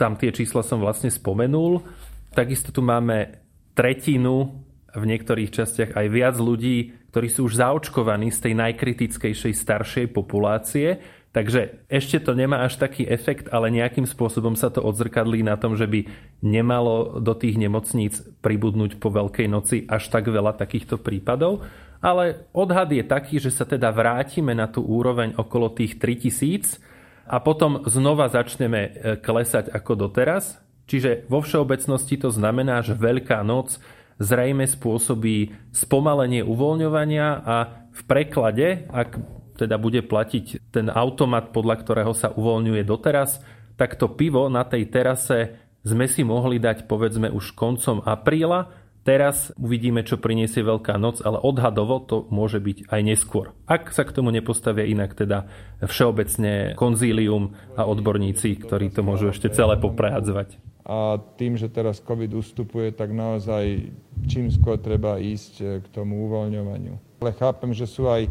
Tam 0.00 0.16
tie 0.16 0.32
čísla 0.32 0.64
som 0.64 0.80
vlastne 0.80 1.12
spomenul. 1.12 1.84
Takisto 2.32 2.72
tu 2.72 2.80
máme 2.80 3.44
tretinu, 3.76 4.64
v 4.90 5.04
niektorých 5.06 5.54
častiach 5.54 5.94
aj 5.94 6.06
viac 6.10 6.36
ľudí, 6.38 7.06
ktorí 7.14 7.28
sú 7.30 7.46
už 7.46 7.62
zaočkovaní 7.62 8.34
z 8.34 8.50
tej 8.50 8.54
najkritickejšej 8.58 9.54
staršej 9.54 10.06
populácie 10.10 10.98
Takže 11.30 11.86
ešte 11.86 12.18
to 12.18 12.34
nemá 12.34 12.66
až 12.66 12.74
taký 12.74 13.06
efekt, 13.06 13.46
ale 13.54 13.70
nejakým 13.70 14.02
spôsobom 14.02 14.58
sa 14.58 14.66
to 14.66 14.82
odzrkadlí 14.82 15.46
na 15.46 15.54
tom, 15.54 15.78
že 15.78 15.86
by 15.86 16.10
nemalo 16.42 17.22
do 17.22 17.38
tých 17.38 17.54
nemocníc 17.54 18.18
pribudnúť 18.42 18.98
po 18.98 19.14
Veľkej 19.14 19.46
noci 19.46 19.86
až 19.86 20.10
tak 20.10 20.26
veľa 20.26 20.58
takýchto 20.58 20.98
prípadov. 20.98 21.62
Ale 22.02 22.50
odhad 22.50 22.90
je 22.90 23.06
taký, 23.06 23.38
že 23.38 23.54
sa 23.54 23.62
teda 23.62 23.94
vrátime 23.94 24.58
na 24.58 24.66
tú 24.66 24.82
úroveň 24.82 25.38
okolo 25.38 25.70
tých 25.70 26.02
3000 26.02 26.82
a 27.30 27.38
potom 27.38 27.86
znova 27.86 28.26
začneme 28.26 28.80
e, 28.82 28.90
klesať 29.22 29.70
ako 29.70 30.10
doteraz. 30.10 30.58
Čiže 30.90 31.30
vo 31.30 31.38
všeobecnosti 31.46 32.18
to 32.18 32.34
znamená, 32.34 32.82
že 32.82 32.98
Veľká 32.98 33.46
noc 33.46 33.78
zrejme 34.18 34.66
spôsobí 34.66 35.54
spomalenie 35.70 36.42
uvoľňovania 36.42 37.28
a 37.46 37.56
v 37.94 38.02
preklade, 38.10 38.90
ak 38.90 39.39
teda 39.60 39.76
bude 39.76 40.00
platiť 40.00 40.72
ten 40.72 40.88
automat, 40.88 41.52
podľa 41.52 41.76
ktorého 41.84 42.12
sa 42.16 42.32
uvoľňuje 42.32 42.82
doteraz, 42.88 43.44
tak 43.76 44.00
to 44.00 44.08
pivo 44.08 44.48
na 44.48 44.64
tej 44.64 44.88
terase 44.88 45.56
sme 45.84 46.08
si 46.08 46.24
mohli 46.24 46.60
dať 46.60 46.84
povedzme 46.84 47.28
už 47.32 47.52
koncom 47.56 48.04
apríla. 48.04 48.72
Teraz 49.00 49.48
uvidíme, 49.56 50.04
čo 50.04 50.20
priniesie 50.20 50.60
Veľká 50.60 51.00
noc, 51.00 51.24
ale 51.24 51.40
odhadovo 51.40 52.04
to 52.04 52.28
môže 52.28 52.60
byť 52.60 52.92
aj 52.92 53.00
neskôr. 53.00 53.56
Ak 53.64 53.88
sa 53.96 54.04
k 54.04 54.12
tomu 54.12 54.28
nepostavia 54.28 54.84
inak 54.84 55.16
teda 55.16 55.48
všeobecne 55.80 56.76
konzílium 56.76 57.56
a 57.80 57.88
odborníci, 57.88 58.60
ktorí 58.60 58.92
to 58.92 59.00
môžu 59.00 59.32
ešte 59.32 59.48
celé 59.56 59.80
poprehádzovať. 59.80 60.60
A 60.84 61.16
tým, 61.40 61.56
že 61.56 61.72
teraz 61.72 62.04
COVID 62.04 62.34
ustupuje, 62.36 62.92
tak 62.92 63.14
naozaj 63.16 63.88
čím 64.28 64.52
skôr 64.52 64.76
treba 64.76 65.16
ísť 65.16 65.54
eh, 65.64 65.66
k 65.80 65.86
tomu 65.88 66.28
uvoľňovaniu. 66.28 67.24
Ale 67.24 67.32
chápem, 67.36 67.72
že 67.72 67.88
sú 67.88 68.04
aj 68.04 68.28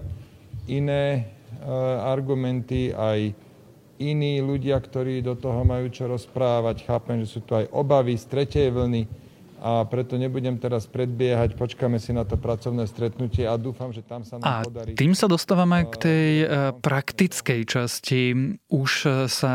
iné 0.69 1.03
e, 1.13 1.21
argumenty, 2.05 2.93
aj 2.93 3.33
iní 3.99 4.39
ľudia, 4.39 4.79
ktorí 4.79 5.19
do 5.19 5.35
toho 5.35 5.65
majú 5.67 5.91
čo 5.91 6.07
rozprávať. 6.07 6.87
Chápem, 6.87 7.25
že 7.25 7.35
sú 7.35 7.39
tu 7.43 7.57
aj 7.57 7.67
obavy 7.75 8.15
z 8.15 8.25
tretej 8.31 8.71
vlny 8.71 9.03
a 9.59 9.83
preto 9.83 10.15
nebudem 10.15 10.55
teraz 10.55 10.87
predbiehať, 10.87 11.59
počkáme 11.59 11.99
si 11.99 12.15
na 12.15 12.23
to 12.23 12.39
pracovné 12.39 12.87
stretnutie 12.87 13.43
a 13.43 13.59
dúfam, 13.59 13.91
že 13.91 13.99
tam 13.99 14.23
sa 14.23 14.39
nám 14.39 14.47
a 14.47 14.53
podarí. 14.63 14.95
tým 14.95 15.11
sa 15.11 15.27
dostávame 15.27 15.83
k 15.83 15.95
tej 15.99 16.29
e, 16.39 16.45
praktickej 16.79 17.67
časti. 17.67 18.55
Už 18.71 18.91
sa 19.27 19.53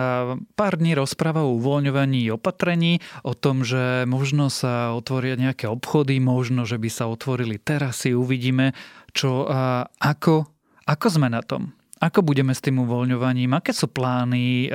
pár 0.53 0.77
dní 0.77 0.93
rozpráva 0.93 1.49
o 1.49 1.57
uvoľňovaní 1.57 2.29
opatrení, 2.37 3.01
o 3.25 3.33
tom, 3.33 3.65
že 3.65 4.05
možno 4.05 4.53
sa 4.53 4.93
otvoria 4.93 5.41
nejaké 5.41 5.73
obchody, 5.73 6.21
možno, 6.21 6.69
že 6.69 6.77
by 6.77 6.89
sa 6.93 7.09
otvorili 7.09 7.57
terasy, 7.57 8.13
uvidíme, 8.13 8.77
čo 9.17 9.49
a 9.49 9.89
ako, 10.05 10.54
ako 10.85 11.07
sme 11.09 11.29
na 11.33 11.41
tom. 11.41 11.73
Ako 12.03 12.21
budeme 12.21 12.53
s 12.53 12.61
tým 12.61 12.85
uvoľňovaním? 12.85 13.55
Aké 13.57 13.73
sú 13.73 13.89
plány? 13.89 14.69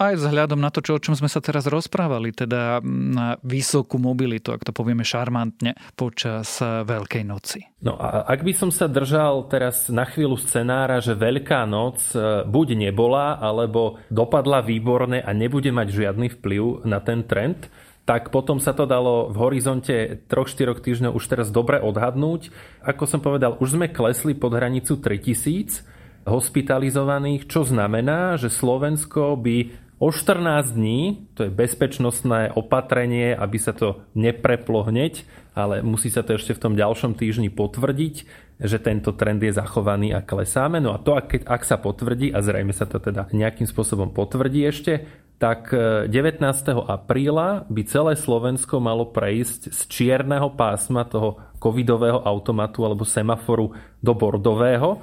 Aj 0.00 0.14
vzhľadom 0.18 0.58
na 0.58 0.72
to, 0.72 0.82
čo, 0.82 0.98
o 0.98 1.02
čom 1.04 1.14
sme 1.14 1.30
sa 1.30 1.38
teraz 1.38 1.70
rozprávali, 1.70 2.34
teda 2.34 2.82
na 2.82 3.38
vysokú 3.44 4.02
mobilitu, 4.02 4.50
ak 4.50 4.66
to 4.66 4.74
povieme 4.74 5.06
šarmantne, 5.06 5.78
počas 5.94 6.58
Veľkej 6.58 7.22
noci. 7.22 7.62
No 7.84 8.00
a 8.00 8.26
ak 8.26 8.42
by 8.42 8.52
som 8.56 8.74
sa 8.74 8.90
držal 8.90 9.46
teraz 9.46 9.92
na 9.92 10.08
chvíľu 10.08 10.40
scenára, 10.40 10.98
že 10.98 11.14
Veľká 11.14 11.68
noc 11.70 12.02
e, 12.16 12.42
buď 12.48 12.74
nebola, 12.88 13.38
alebo 13.38 14.02
dopadla 14.10 14.64
výborne 14.64 15.22
a 15.22 15.30
nebude 15.30 15.70
mať 15.70 15.86
žiadny 15.92 16.34
vplyv 16.40 16.88
na 16.88 16.98
ten 16.98 17.22
trend, 17.28 17.68
tak 18.02 18.34
potom 18.34 18.58
sa 18.58 18.74
to 18.74 18.82
dalo 18.82 19.30
v 19.30 19.36
horizonte 19.38 20.26
3-4 20.26 20.74
týždňov 20.82 21.14
už 21.14 21.24
teraz 21.30 21.54
dobre 21.54 21.78
odhadnúť. 21.78 22.50
Ako 22.82 23.06
som 23.06 23.22
povedal, 23.22 23.54
už 23.62 23.78
sme 23.78 23.86
klesli 23.86 24.34
pod 24.34 24.58
hranicu 24.58 24.98
3000 24.98 25.86
hospitalizovaných, 26.26 27.50
čo 27.50 27.66
znamená, 27.66 28.38
že 28.38 28.50
Slovensko 28.50 29.38
by 29.38 29.74
o 30.02 30.10
14 30.10 30.74
dní, 30.74 31.30
to 31.38 31.46
je 31.46 31.54
bezpečnostné 31.54 32.58
opatrenie, 32.58 33.38
aby 33.38 33.58
sa 33.58 33.70
to 33.70 34.02
nepreplo 34.18 34.82
hneď, 34.82 35.22
ale 35.54 35.78
musí 35.86 36.10
sa 36.10 36.26
to 36.26 36.34
ešte 36.34 36.58
v 36.58 36.62
tom 36.62 36.74
ďalšom 36.74 37.14
týždni 37.14 37.54
potvrdiť, 37.54 38.26
že 38.62 38.78
tento 38.78 39.12
trend 39.18 39.42
je 39.42 39.52
zachovaný 39.52 40.14
a 40.14 40.22
klesáme. 40.22 40.78
No 40.78 40.94
a 40.94 41.02
to, 41.02 41.18
ak, 41.18 41.42
ak 41.42 41.62
sa 41.66 41.76
potvrdí, 41.82 42.30
a 42.30 42.38
zrejme 42.40 42.70
sa 42.70 42.86
to 42.86 43.02
teda 43.02 43.28
nejakým 43.34 43.66
spôsobom 43.66 44.14
potvrdí 44.14 44.64
ešte, 44.64 45.04
tak 45.42 45.74
19. 45.74 46.10
E, 46.10 46.72
apríla 46.86 47.66
by 47.66 47.82
celé 47.84 48.14
Slovensko 48.14 48.78
malo 48.78 49.10
prejsť 49.10 49.74
z 49.74 49.80
čierneho 49.90 50.54
pásma 50.54 51.02
toho 51.02 51.42
covidového 51.58 52.22
automatu 52.22 52.86
alebo 52.86 53.02
semaforu 53.02 53.74
do 53.98 54.12
bordového 54.14 55.02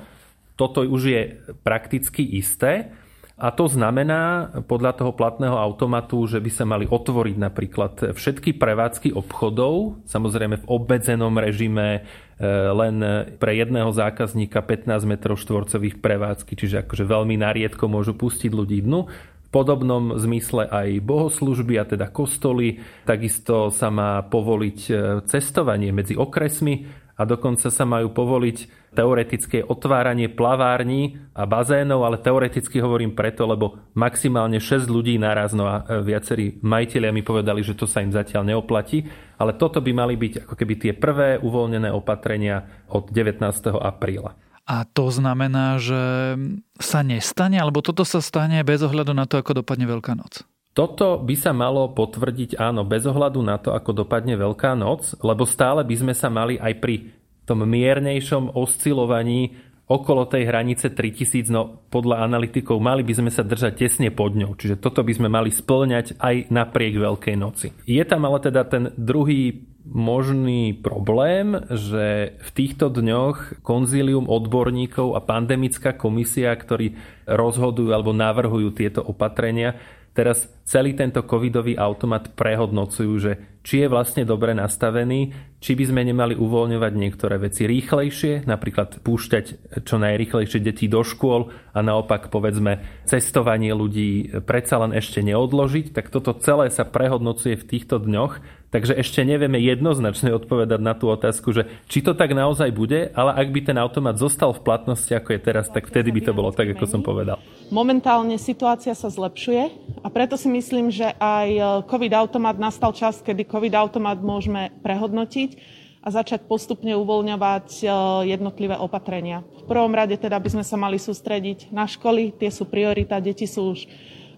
toto 0.59 0.83
už 0.83 1.01
je 1.07 1.21
prakticky 1.63 2.19
isté. 2.35 2.91
A 3.39 3.55
to 3.55 3.71
znamená 3.71 4.51
podľa 4.67 4.99
toho 4.99 5.15
platného 5.15 5.55
automatu, 5.55 6.19
že 6.27 6.43
by 6.43 6.51
sa 6.51 6.67
mali 6.67 6.83
otvoriť 6.83 7.35
napríklad 7.39 8.11
všetky 8.11 8.59
prevádzky 8.59 9.15
obchodov, 9.15 10.03
samozrejme 10.03 10.59
v 10.59 10.67
obmedzenom 10.67 11.31
režime 11.39 12.03
len 12.47 12.95
pre 13.35 13.51
jedného 13.51 13.91
zákazníka 13.91 14.63
15 14.63 15.03
m 15.03 15.13
štvorcových 15.19 15.99
prevádzky, 15.99 16.53
čiže 16.55 16.87
akože 16.87 17.03
veľmi 17.03 17.35
nariedko 17.35 17.91
môžu 17.91 18.15
pustiť 18.15 18.51
ľudí 18.55 18.79
dnu. 18.79 19.11
V 19.11 19.49
podobnom 19.51 20.15
zmysle 20.15 20.71
aj 20.71 21.03
bohoslužby, 21.03 21.75
a 21.75 21.83
teda 21.83 22.07
kostoly. 22.07 22.79
Takisto 23.03 23.73
sa 23.73 23.91
má 23.91 24.23
povoliť 24.23 24.79
e, 24.87 24.91
cestovanie 25.27 25.91
medzi 25.91 26.15
okresmi 26.15 26.87
a 27.19 27.27
dokonca 27.27 27.67
sa 27.67 27.83
majú 27.83 28.15
povoliť 28.15 28.78
teoretické 28.93 29.61
otváranie 29.61 30.29
plavární 30.29 31.17
a 31.37 31.45
bazénov, 31.45 32.05
ale 32.05 32.21
teoreticky 32.21 32.81
hovorím 32.81 33.13
preto, 33.13 33.45
lebo 33.45 33.79
maximálne 33.93 34.57
6 34.57 34.89
ľudí 34.89 35.15
naraz, 35.21 35.53
no 35.53 35.69
a 35.69 35.85
e, 35.85 36.01
viacerí 36.01 36.57
majiteľia 36.61 37.11
mi 37.13 37.21
povedali, 37.21 37.61
že 37.61 37.77
to 37.77 37.85
sa 37.85 38.01
im 38.01 38.09
zatiaľ 38.09 38.45
neoplatí, 38.55 39.05
ale 39.37 39.55
toto 39.55 39.79
by 39.79 39.91
mali 39.93 40.15
byť 40.17 40.45
ako 40.45 40.53
keby 40.57 40.73
tie 40.77 40.91
prvé 40.97 41.37
uvoľnené 41.39 41.93
opatrenia 41.93 42.85
od 42.89 43.09
19. 43.13 43.45
apríla. 43.77 44.35
A 44.69 44.85
to 44.85 45.09
znamená, 45.09 45.81
že 45.81 46.37
sa 46.77 47.01
nestane, 47.01 47.57
alebo 47.57 47.81
toto 47.81 48.05
sa 48.05 48.21
stane 48.21 48.61
bez 48.61 48.85
ohľadu 48.85 49.17
na 49.17 49.25
to, 49.25 49.41
ako 49.41 49.65
dopadne 49.65 49.89
Veľká 49.89 50.13
noc? 50.13 50.45
Toto 50.77 51.17
by 51.17 51.33
sa 51.33 51.49
malo 51.49 51.89
potvrdiť 51.89 52.61
áno, 52.61 52.85
bez 52.85 53.01
ohľadu 53.09 53.41
na 53.41 53.57
to, 53.57 53.73
ako 53.73 54.05
dopadne 54.05 54.37
Veľká 54.37 54.77
noc, 54.77 55.17
lebo 55.25 55.49
stále 55.49 55.81
by 55.81 55.95
sme 55.97 56.13
sa 56.13 56.29
mali 56.29 56.61
aj 56.61 56.73
pri 56.77 57.18
tom 57.49 57.65
miernejšom 57.65 58.53
oscilovaní 58.53 59.57
okolo 59.89 60.29
tej 60.29 60.45
hranice 60.45 60.93
3000, 60.93 61.49
no 61.49 61.81
podľa 61.89 62.21
analytikov 62.21 62.77
mali 62.77 63.01
by 63.01 63.13
sme 63.17 63.31
sa 63.33 63.41
držať 63.41 63.73
tesne 63.73 64.13
pod 64.13 64.37
ňou. 64.37 64.53
Čiže 64.53 64.77
toto 64.77 65.01
by 65.01 65.17
sme 65.17 65.33
mali 65.33 65.49
splňať 65.49 66.21
aj 66.21 66.53
napriek 66.53 67.01
Veľkej 67.01 67.35
noci. 67.35 67.73
Je 67.89 68.05
tam 68.05 68.29
ale 68.29 68.37
teda 68.37 68.69
ten 68.69 68.93
druhý 68.93 69.65
možný 69.89 70.77
problém, 70.77 71.57
že 71.73 72.37
v 72.37 72.49
týchto 72.53 72.93
dňoch 72.93 73.65
konzílium 73.65 74.29
odborníkov 74.29 75.17
a 75.17 75.25
pandemická 75.25 75.97
komisia, 75.97 76.53
ktorí 76.53 76.93
rozhodujú 77.25 77.89
alebo 77.89 78.13
navrhujú 78.13 78.69
tieto 78.77 79.01
opatrenia, 79.01 79.81
teraz 80.13 80.49
celý 80.65 80.93
tento 80.93 81.25
covidový 81.25 81.73
automat 81.79 82.33
prehodnocujú, 82.37 83.13
že 83.17 83.31
či 83.65 83.85
je 83.85 83.87
vlastne 83.91 84.23
dobre 84.23 84.55
nastavený, 84.55 85.33
či 85.59 85.75
by 85.75 85.83
sme 85.91 86.01
nemali 86.07 86.33
uvoľňovať 86.37 86.93
niektoré 86.95 87.35
veci 87.37 87.67
rýchlejšie, 87.67 88.47
napríklad 88.47 89.03
púšťať 89.03 89.45
čo 89.83 89.95
najrýchlejšie 89.99 90.59
deti 90.63 90.87
do 90.87 91.03
škôl 91.03 91.51
a 91.75 91.79
naopak 91.83 92.31
povedzme 92.31 93.03
cestovanie 93.03 93.75
ľudí 93.75 94.41
predsa 94.47 94.79
len 94.79 94.95
ešte 94.95 95.19
neodložiť, 95.21 95.91
tak 95.91 96.07
toto 96.09 96.33
celé 96.39 96.71
sa 96.71 96.87
prehodnocuje 96.87 97.59
v 97.59 97.67
týchto 97.67 97.99
dňoch 97.99 98.58
Takže 98.69 98.93
ešte 98.93 99.25
nevieme 99.25 99.57
jednoznačne 99.57 100.29
odpovedať 100.37 100.77
na 100.77 100.93
tú 100.93 101.09
otázku, 101.09 101.49
že 101.49 101.65
či 101.89 102.05
to 102.05 102.13
tak 102.13 102.37
naozaj 102.37 102.69
bude, 102.69 103.09
ale 103.17 103.33
ak 103.33 103.49
by 103.49 103.59
ten 103.65 103.77
automat 103.81 104.21
zostal 104.21 104.53
v 104.53 104.61
platnosti, 104.61 105.09
ako 105.09 105.33
je 105.33 105.39
teraz, 105.41 105.73
tak 105.73 105.89
vtedy 105.89 106.13
by 106.13 106.21
to 106.21 106.37
bolo 106.37 106.53
tak, 106.53 106.69
ako 106.77 106.85
som 106.85 107.01
povedal. 107.01 107.41
Momentálne 107.73 108.37
situácia 108.37 108.93
sa 108.93 109.09
zlepšuje 109.09 109.63
a 110.05 110.07
preto 110.13 110.37
si 110.37 110.53
myslím, 110.53 110.93
že 110.93 111.17
aj 111.17 111.47
e, 111.49 111.61
COVID 111.89 112.13
automat 112.13 112.61
nastal 112.61 112.93
čas, 112.93 113.25
kedy 113.25 113.49
COVID 113.49 113.73
automat 113.73 114.21
môžeme 114.21 114.69
prehodnotiť 114.85 115.79
a 116.05 116.13
začať 116.13 116.45
postupne 116.45 116.93
uvoľňovať 116.93 117.67
e, 117.81 117.85
jednotlivé 118.29 118.77
opatrenia. 118.77 119.41
V 119.59 119.69
prvom 119.69 119.97
rade 119.97 120.13
teda 120.13 120.37
by 120.37 120.49
sme 120.61 120.63
sa 120.65 120.77
mali 120.77 121.01
sústrediť 121.01 121.73
na 121.73 121.89
školy, 121.89 122.37
tie 122.37 122.53
sú 122.53 122.69
priorita, 122.69 123.17
deti 123.17 123.49
sú 123.49 123.73
už 123.73 123.89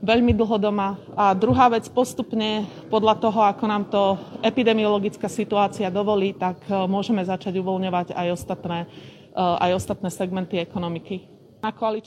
veľmi 0.01 0.33
dlho 0.33 0.57
doma. 0.57 0.97
A 1.13 1.31
druhá 1.37 1.69
vec, 1.69 1.87
postupne 1.87 2.65
podľa 2.89 3.15
toho, 3.21 3.39
ako 3.45 3.65
nám 3.69 3.83
to 3.87 4.17
epidemiologická 4.41 5.29
situácia 5.29 5.93
dovolí, 5.93 6.33
tak 6.33 6.57
e, 6.67 6.73
môžeme 6.89 7.21
začať 7.21 7.61
uvoľňovať 7.61 8.17
aj 8.17 8.27
ostatné, 8.33 8.89
e, 9.31 9.39
aj 9.39 9.71
ostatné 9.77 10.09
segmenty 10.09 10.57
ekonomiky. 10.59 11.30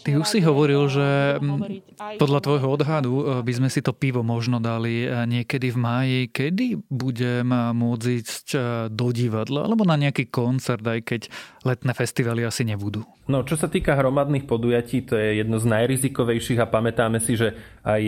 Ty 0.02 0.12
už 0.18 0.26
si 0.26 0.42
hovoril, 0.42 0.90
že 0.90 1.38
mm, 1.38 2.18
podľa 2.18 2.40
tvojho 2.42 2.68
odhadu 2.74 3.12
e, 3.14 3.24
by 3.46 3.52
sme 3.54 3.68
si 3.70 3.80
to 3.80 3.94
pivo 3.94 4.26
možno 4.26 4.58
dali 4.58 5.06
niekedy 5.06 5.70
v 5.70 5.78
máji. 5.78 6.20
Kedy 6.34 6.66
budem 6.90 7.48
môcť 7.50 8.06
ísť 8.10 8.46
do 8.90 9.08
divadla 9.14 9.64
alebo 9.64 9.86
na 9.86 9.94
nejaký 9.94 10.28
koncert, 10.28 10.82
aj 10.82 11.00
keď 11.06 11.22
letné 11.62 11.92
festivaly 11.94 12.42
asi 12.42 12.66
nebudú? 12.66 13.06
No, 13.30 13.46
čo 13.46 13.54
sa 13.54 13.70
týka 13.70 13.94
hromadných 13.94 14.44
podujatí, 14.44 15.06
to 15.06 15.16
je 15.16 15.40
jedno 15.40 15.56
z 15.62 15.70
najrizikovejších 15.70 16.60
a 16.60 16.68
pamätáme 16.68 17.22
si, 17.22 17.38
že 17.38 17.56
aj 17.86 18.02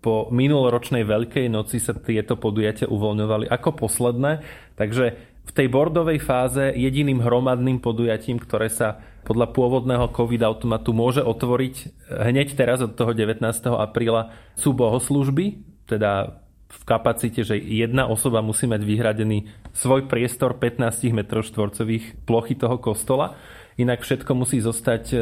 po 0.00 0.32
minuloročnej 0.32 1.04
Veľkej 1.04 1.52
noci 1.52 1.76
sa 1.76 1.92
tieto 1.92 2.40
podujatia 2.40 2.88
uvoľňovali 2.88 3.52
ako 3.52 3.70
posledné. 3.76 4.40
Takže 4.80 5.04
v 5.44 5.52
tej 5.52 5.68
bordovej 5.68 6.18
fáze 6.24 6.72
jediným 6.72 7.20
hromadným 7.20 7.84
podujatím, 7.84 8.40
ktoré 8.40 8.72
sa 8.72 9.00
podľa 9.24 9.52
pôvodného 9.52 10.10
COVID 10.12 10.42
automatu 10.44 10.90
môže 10.96 11.20
otvoriť 11.20 11.74
hneď 12.08 12.56
teraz 12.56 12.80
od 12.80 12.96
toho 12.96 13.12
19. 13.12 13.44
apríla 13.76 14.32
sú 14.56 14.72
bohoslužby, 14.72 15.60
teda 15.88 16.40
v 16.70 16.82
kapacite, 16.86 17.42
že 17.42 17.58
jedna 17.58 18.06
osoba 18.06 18.38
musí 18.46 18.70
mať 18.70 18.86
vyhradený 18.86 19.50
svoj 19.74 20.06
priestor 20.06 20.54
15 20.54 21.10
m 21.10 21.20
štvorcových 21.26 22.22
plochy 22.22 22.54
toho 22.54 22.78
kostola 22.78 23.34
inak 23.80 24.04
všetko 24.04 24.32
musí 24.36 24.60
zostať 24.60 25.04
e, 25.12 25.18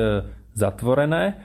zatvorené. 0.59 1.39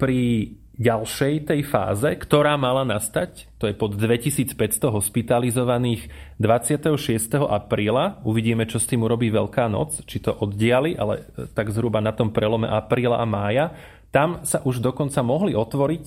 Pri 0.00 0.50
ďalšej 0.74 1.54
tej 1.54 1.60
fáze, 1.62 2.08
ktorá 2.18 2.58
mala 2.58 2.82
nastať, 2.82 3.46
to 3.62 3.70
je 3.70 3.74
pod 3.74 3.94
2500 3.94 4.90
hospitalizovaných 4.90 6.10
26. 6.42 6.98
apríla. 7.46 8.18
Uvidíme, 8.26 8.66
čo 8.66 8.82
s 8.82 8.90
tým 8.90 9.06
urobí 9.06 9.30
Veľká 9.30 9.70
noc, 9.70 10.02
či 10.04 10.18
to 10.18 10.34
oddiali, 10.34 10.98
ale 10.98 11.30
tak 11.54 11.70
zhruba 11.70 12.02
na 12.02 12.10
tom 12.10 12.34
prelome 12.34 12.66
apríla 12.66 13.22
a 13.22 13.26
mája. 13.26 13.70
Tam 14.10 14.42
sa 14.42 14.62
už 14.66 14.82
dokonca 14.82 15.22
mohli 15.22 15.54
otvoriť 15.54 16.04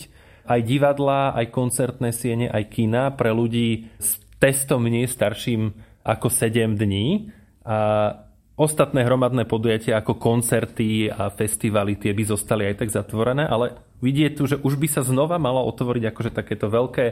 aj 0.48 0.60
divadlá, 0.64 1.36
aj 1.36 1.52
koncertné 1.52 2.12
siene, 2.16 2.48
aj 2.48 2.72
kina 2.72 3.12
pre 3.12 3.32
ľudí 3.36 3.92
s 4.00 4.20
testom 4.40 4.84
nie 4.88 5.08
starším 5.08 5.76
ako 6.08 6.28
7 6.28 6.76
dní. 6.76 7.32
A 7.68 8.28
Ostatné 8.58 9.06
hromadné 9.06 9.46
podujatia 9.46 10.02
ako 10.02 10.18
koncerty 10.18 11.14
a 11.14 11.30
festivaly 11.30 11.94
tie 11.94 12.10
by 12.10 12.24
zostali 12.26 12.66
aj 12.66 12.82
tak 12.82 12.90
zatvorené, 12.90 13.46
ale 13.46 13.78
vidieť 14.02 14.32
tu, 14.38 14.44
že 14.46 14.58
už 14.62 14.78
by 14.78 14.88
sa 14.90 15.02
znova 15.02 15.42
malo 15.42 15.66
otvoriť 15.70 16.04
akože 16.14 16.32
takéto 16.34 16.70
veľké 16.70 17.06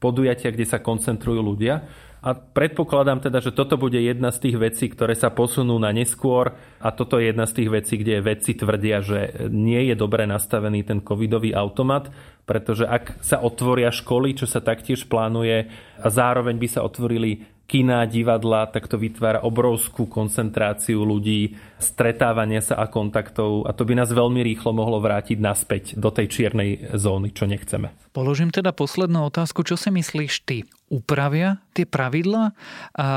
podujatia, 0.00 0.52
kde 0.52 0.66
sa 0.66 0.80
koncentrujú 0.80 1.40
ľudia. 1.44 1.84
A 2.20 2.36
predpokladám 2.36 3.24
teda, 3.24 3.40
že 3.40 3.48
toto 3.48 3.80
bude 3.80 3.96
jedna 3.96 4.28
z 4.28 4.48
tých 4.48 4.56
vecí, 4.60 4.92
ktoré 4.92 5.16
sa 5.16 5.32
posunú 5.32 5.80
na 5.80 5.88
neskôr 5.88 6.52
a 6.76 6.92
toto 6.92 7.16
je 7.16 7.32
jedna 7.32 7.48
z 7.48 7.56
tých 7.64 7.70
vecí, 7.72 7.94
kde 7.96 8.20
vedci 8.20 8.52
tvrdia, 8.60 9.00
že 9.00 9.48
nie 9.48 9.88
je 9.88 9.96
dobre 9.96 10.28
nastavený 10.28 10.84
ten 10.84 11.00
covidový 11.00 11.56
automat, 11.56 12.12
pretože 12.44 12.84
ak 12.84 13.24
sa 13.24 13.40
otvoria 13.40 13.88
školy, 13.88 14.36
čo 14.36 14.44
sa 14.44 14.60
taktiež 14.60 15.08
plánuje 15.08 15.72
a 15.96 16.06
zároveň 16.12 16.60
by 16.60 16.68
sa 16.68 16.84
otvorili 16.84 17.40
kina, 17.70 18.02
divadla, 18.10 18.66
tak 18.66 18.90
to 18.90 18.98
vytvára 18.98 19.46
obrovskú 19.46 20.10
koncentráciu 20.10 21.06
ľudí, 21.06 21.54
stretávania 21.78 22.58
sa 22.58 22.82
a 22.82 22.90
kontaktov 22.90 23.62
a 23.62 23.70
to 23.70 23.86
by 23.86 23.94
nás 23.94 24.10
veľmi 24.10 24.42
rýchlo 24.42 24.74
mohlo 24.74 24.98
vrátiť 24.98 25.38
naspäť 25.38 25.94
do 25.94 26.10
tej 26.10 26.26
čiernej 26.26 26.98
zóny, 26.98 27.30
čo 27.30 27.46
nechceme. 27.46 27.94
Položím 28.10 28.50
teda 28.50 28.74
poslednú 28.74 29.30
otázku. 29.30 29.62
Čo 29.62 29.78
si 29.78 29.94
myslíš 29.94 30.42
ty? 30.42 30.66
Upravia 30.90 31.62
tie 31.70 31.86
pravidla 31.86 32.58
a 32.98 33.08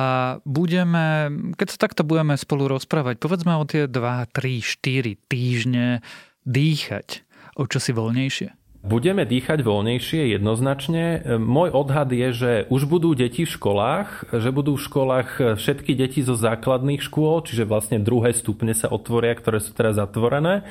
budeme, 0.45 1.33
keď 1.57 1.67
sa 1.73 1.89
takto 1.89 2.05
budeme 2.05 2.37
spolu 2.37 2.69
rozprávať, 2.69 3.17
povedzme 3.17 3.57
o 3.57 3.65
tie 3.65 3.89
2, 3.89 3.97
3, 4.29 4.61
4 4.61 5.17
týždne 5.25 6.05
dýchať 6.45 7.25
o 7.57 7.65
čosi 7.65 7.89
voľnejšie? 7.97 8.62
Budeme 8.83 9.23
dýchať 9.23 9.63
voľnejšie 9.63 10.35
jednoznačne. 10.35 11.23
Môj 11.39 11.71
odhad 11.71 12.11
je, 12.11 12.29
že 12.35 12.51
už 12.67 12.83
budú 12.91 13.15
deti 13.15 13.47
v 13.47 13.55
školách, 13.55 14.35
že 14.35 14.51
budú 14.51 14.75
v 14.75 14.83
školách 14.83 15.55
všetky 15.55 15.95
deti 15.95 16.19
zo 16.19 16.35
základných 16.35 16.99
škôl, 16.99 17.47
čiže 17.47 17.63
vlastne 17.63 18.03
druhé 18.03 18.35
stupne 18.35 18.75
sa 18.75 18.91
otvoria, 18.91 19.39
ktoré 19.39 19.63
sú 19.63 19.71
teraz 19.71 19.95
zatvorené. 19.95 20.67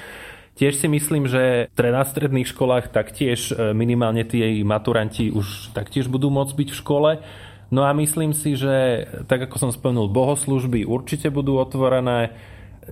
Tiež 0.61 0.77
si 0.77 0.92
myslím, 0.92 1.25
že 1.25 1.72
na 1.72 2.05
stredných 2.05 2.53
školách 2.53 2.92
taktiež 2.92 3.57
e, 3.57 3.72
minimálne 3.72 4.20
tie 4.29 4.61
maturanti 4.61 5.33
už 5.33 5.72
taktiež 5.72 6.12
budú 6.12 6.29
môcť 6.29 6.53
byť 6.53 6.68
v 6.68 6.81
škole. 6.85 7.11
No 7.72 7.88
a 7.88 7.96
myslím 7.96 8.37
si, 8.37 8.53
že 8.53 9.09
tak 9.25 9.48
ako 9.48 9.57
som 9.57 9.70
spomenul, 9.72 10.12
bohoslužby 10.12 10.85
určite 10.85 11.33
budú 11.33 11.57
otvorené. 11.57 12.37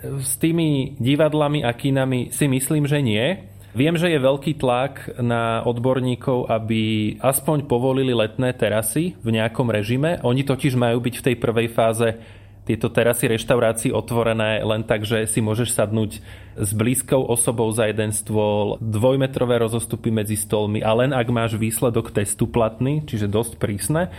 S 0.00 0.40
tými 0.40 0.96
divadlami 0.96 1.60
a 1.60 1.76
kinami 1.76 2.32
si 2.32 2.48
myslím, 2.48 2.88
že 2.88 3.04
nie. 3.04 3.44
Viem, 3.70 3.94
že 3.94 4.10
je 4.10 4.18
veľký 4.18 4.58
tlak 4.58 5.14
na 5.22 5.62
odborníkov, 5.62 6.50
aby 6.50 7.14
aspoň 7.22 7.70
povolili 7.70 8.10
letné 8.10 8.50
terasy 8.50 9.14
v 9.22 9.38
nejakom 9.38 9.70
režime. 9.70 10.18
Oni 10.26 10.42
totiž 10.42 10.74
majú 10.74 10.98
byť 10.98 11.14
v 11.14 11.24
tej 11.30 11.36
prvej 11.38 11.68
fáze 11.70 12.18
tieto 12.66 12.90
terasy 12.90 13.30
reštaurácií 13.30 13.90
otvorené 13.94 14.62
len 14.62 14.82
tak, 14.82 15.06
že 15.06 15.26
si 15.30 15.38
môžeš 15.38 15.74
sadnúť 15.74 16.22
s 16.58 16.70
blízkou 16.74 17.18
osobou 17.18 17.70
za 17.70 17.86
jeden 17.86 18.10
stôl, 18.10 18.74
dvojmetrové 18.78 19.58
rozostupy 19.62 20.10
medzi 20.10 20.34
stolmi 20.34 20.82
a 20.82 20.90
len 20.94 21.14
ak 21.14 21.30
máš 21.30 21.54
výsledok 21.54 22.10
testu 22.14 22.50
platný, 22.50 23.06
čiže 23.06 23.30
dosť 23.30 23.58
prísne. 23.58 24.10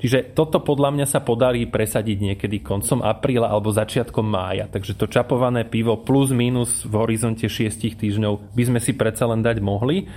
Čiže 0.00 0.32
toto 0.32 0.64
podľa 0.64 0.96
mňa 0.96 1.06
sa 1.06 1.20
podarí 1.20 1.68
presadiť 1.68 2.32
niekedy 2.32 2.64
koncom 2.64 3.04
apríla 3.04 3.52
alebo 3.52 3.68
začiatkom 3.68 4.24
mája. 4.24 4.64
Takže 4.72 4.96
to 4.96 5.04
čapované 5.04 5.68
pivo 5.68 6.00
plus 6.00 6.32
minus 6.32 6.88
v 6.88 6.96
horizonte 6.96 7.44
6 7.44 8.00
týždňov 8.00 8.56
by 8.56 8.62
sme 8.64 8.80
si 8.80 8.96
predsa 8.96 9.28
len 9.28 9.44
dať 9.44 9.60
mohli. 9.60 10.08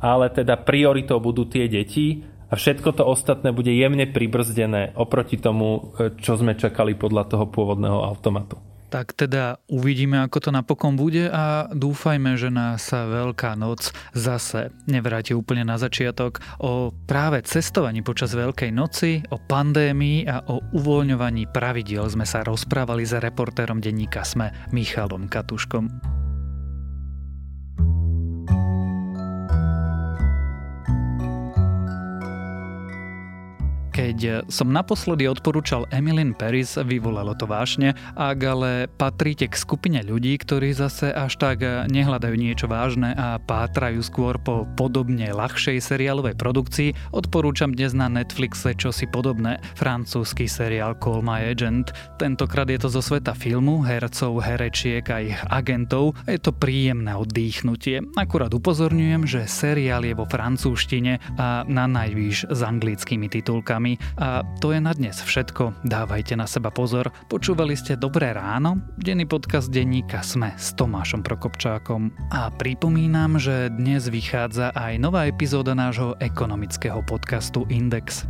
Ale 0.00 0.28
teda 0.32 0.60
prioritou 0.60 1.20
budú 1.20 1.48
tie 1.48 1.68
deti 1.68 2.20
a 2.48 2.56
všetko 2.56 2.96
to 2.96 3.04
ostatné 3.04 3.52
bude 3.52 3.72
jemne 3.72 4.08
pribrzdené 4.08 4.96
oproti 4.96 5.36
tomu, 5.40 5.92
čo 6.20 6.36
sme 6.36 6.56
čakali 6.56 6.96
podľa 6.96 7.28
toho 7.28 7.48
pôvodného 7.48 8.00
automatu. 8.00 8.69
Tak 8.90 9.14
teda 9.14 9.62
uvidíme, 9.70 10.18
ako 10.18 10.38
to 10.42 10.50
napokon 10.50 10.98
bude 10.98 11.30
a 11.30 11.70
dúfajme, 11.70 12.34
že 12.34 12.50
nás 12.50 12.90
Veľká 12.90 13.54
noc 13.54 13.94
zase 14.18 14.74
nevráti 14.90 15.30
úplne 15.30 15.62
na 15.62 15.78
začiatok. 15.78 16.42
O 16.58 16.90
práve 17.06 17.38
cestovaní 17.46 18.02
počas 18.02 18.34
Veľkej 18.34 18.74
noci, 18.74 19.22
o 19.30 19.38
pandémii 19.38 20.26
a 20.26 20.42
o 20.50 20.58
uvoľňovaní 20.74 21.54
pravidiel 21.54 22.10
sme 22.10 22.26
sa 22.26 22.42
rozprávali 22.42 23.06
s 23.06 23.14
reportérom 23.14 23.78
denníka 23.78 24.26
Sme 24.26 24.50
Michalom 24.74 25.30
Katuškom. 25.30 26.19
Keď 33.90 34.46
som 34.46 34.70
naposledy 34.70 35.26
odporúčal 35.26 35.82
Emilyn 35.90 36.30
Paris, 36.30 36.78
vyvolalo 36.78 37.34
to 37.34 37.50
vášne, 37.50 37.98
ak 38.14 38.38
ale 38.38 38.86
patríte 38.86 39.50
k 39.50 39.58
skupine 39.58 39.98
ľudí, 40.06 40.38
ktorí 40.38 40.70
zase 40.70 41.10
až 41.10 41.34
tak 41.42 41.66
nehľadajú 41.90 42.34
niečo 42.38 42.70
vážne 42.70 43.10
a 43.18 43.42
pátrajú 43.42 43.98
skôr 43.98 44.38
po 44.38 44.62
podobne 44.78 45.34
ľahšej 45.34 45.82
seriálovej 45.82 46.38
produkcii, 46.38 46.94
odporúčam 47.10 47.74
dnes 47.74 47.90
na 47.90 48.06
Netflixe 48.06 48.78
čosi 48.78 49.10
podobné, 49.10 49.58
francúzsky 49.74 50.46
seriál 50.46 50.94
Call 51.02 51.26
My 51.26 51.50
Agent. 51.50 51.90
Tentokrát 52.22 52.70
je 52.70 52.78
to 52.78 52.88
zo 52.94 53.02
sveta 53.02 53.34
filmu, 53.34 53.82
hercov, 53.82 54.38
herečiek 54.38 55.02
a 55.10 55.18
ich 55.18 55.38
agentov. 55.50 56.14
Je 56.30 56.38
to 56.38 56.54
príjemné 56.54 57.18
oddychnutie. 57.18 58.06
Akurát 58.14 58.54
upozorňujem, 58.54 59.26
že 59.26 59.50
seriál 59.50 60.06
je 60.06 60.14
vo 60.14 60.30
francúzštine 60.30 61.18
a 61.42 61.66
na 61.66 61.90
najvýš 61.90 62.54
s 62.54 62.60
anglickými 62.62 63.26
titulkami 63.26 63.79
vami. 63.80 63.96
A 64.20 64.44
to 64.60 64.76
je 64.76 64.80
na 64.84 64.92
dnes 64.92 65.16
všetko. 65.16 65.88
Dávajte 65.88 66.36
na 66.36 66.44
seba 66.44 66.68
pozor. 66.68 67.08
Počúvali 67.32 67.72
ste 67.72 67.96
Dobré 67.96 68.36
ráno, 68.36 68.84
denný 69.00 69.24
podcast 69.24 69.72
denníka 69.72 70.20
Sme 70.20 70.52
s 70.60 70.76
Tomášom 70.76 71.24
Prokopčákom. 71.24 72.12
A 72.28 72.52
pripomínam, 72.52 73.40
že 73.40 73.72
dnes 73.72 74.12
vychádza 74.12 74.76
aj 74.76 75.00
nová 75.00 75.24
epizóda 75.24 75.72
nášho 75.72 76.12
ekonomického 76.20 77.00
podcastu 77.08 77.64
Index. 77.72 78.28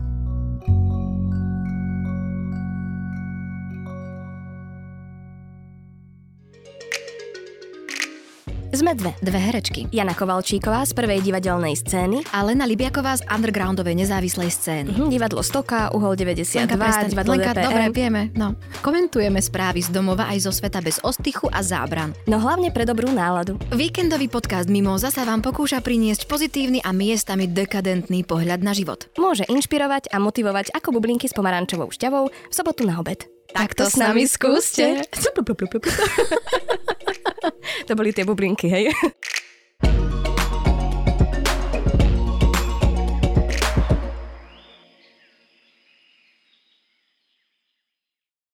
Sme 8.71 8.95
dve, 8.95 9.11
dve 9.19 9.35
herečky. 9.35 9.91
Jana 9.91 10.15
Kovalčíková 10.15 10.87
z 10.87 10.95
prvej 10.95 11.27
divadelnej 11.27 11.75
scény 11.75 12.23
a 12.31 12.47
Lena 12.47 12.63
Libiaková 12.71 13.19
z 13.19 13.27
undergroundovej 13.27 13.99
nezávislej 13.99 14.47
scény. 14.47 14.95
Mhm, 14.95 15.11
divadlo 15.11 15.43
Stoka, 15.43 15.91
Uhol 15.91 16.15
92, 16.15 16.79
Lenka, 16.79 17.11
divadlo 17.11 17.35
Lenka, 17.35 17.51
DPM. 17.51 17.67
dobre, 17.67 17.83
vieme. 17.91 18.21
No. 18.39 18.55
Komentujeme 18.79 19.43
správy 19.43 19.83
z 19.83 19.91
domova 19.91 20.31
aj 20.31 20.47
zo 20.47 20.53
sveta 20.55 20.79
bez 20.79 21.03
ostychu 21.03 21.51
a 21.51 21.67
zábran. 21.67 22.15
No 22.31 22.39
hlavne 22.39 22.71
pre 22.71 22.87
dobrú 22.87 23.11
náladu. 23.11 23.59
Víkendový 23.75 24.31
podcast 24.31 24.71
Mimoza 24.71 25.11
sa 25.11 25.27
vám 25.27 25.43
pokúša 25.43 25.83
priniesť 25.83 26.31
pozitívny 26.31 26.79
a 26.87 26.95
miestami 26.95 27.51
dekadentný 27.51 28.23
pohľad 28.23 28.63
na 28.63 28.71
život. 28.71 29.11
Môže 29.19 29.51
inšpirovať 29.51 30.15
a 30.15 30.23
motivovať 30.23 30.79
ako 30.79 30.95
bublinky 30.95 31.27
s 31.27 31.35
pomarančovou 31.35 31.91
šťavou 31.91 32.31
v 32.31 32.55
sobotu 32.55 32.87
na 32.87 33.03
obed. 33.03 33.27
Tak 33.53 33.75
to 33.75 33.87
s 33.87 33.97
nami 33.99 34.27
skúste. 34.27 35.03
to 37.87 37.93
boli 37.99 38.15
tie 38.15 38.25
bublinky, 38.25 38.71
hej. 38.71 38.95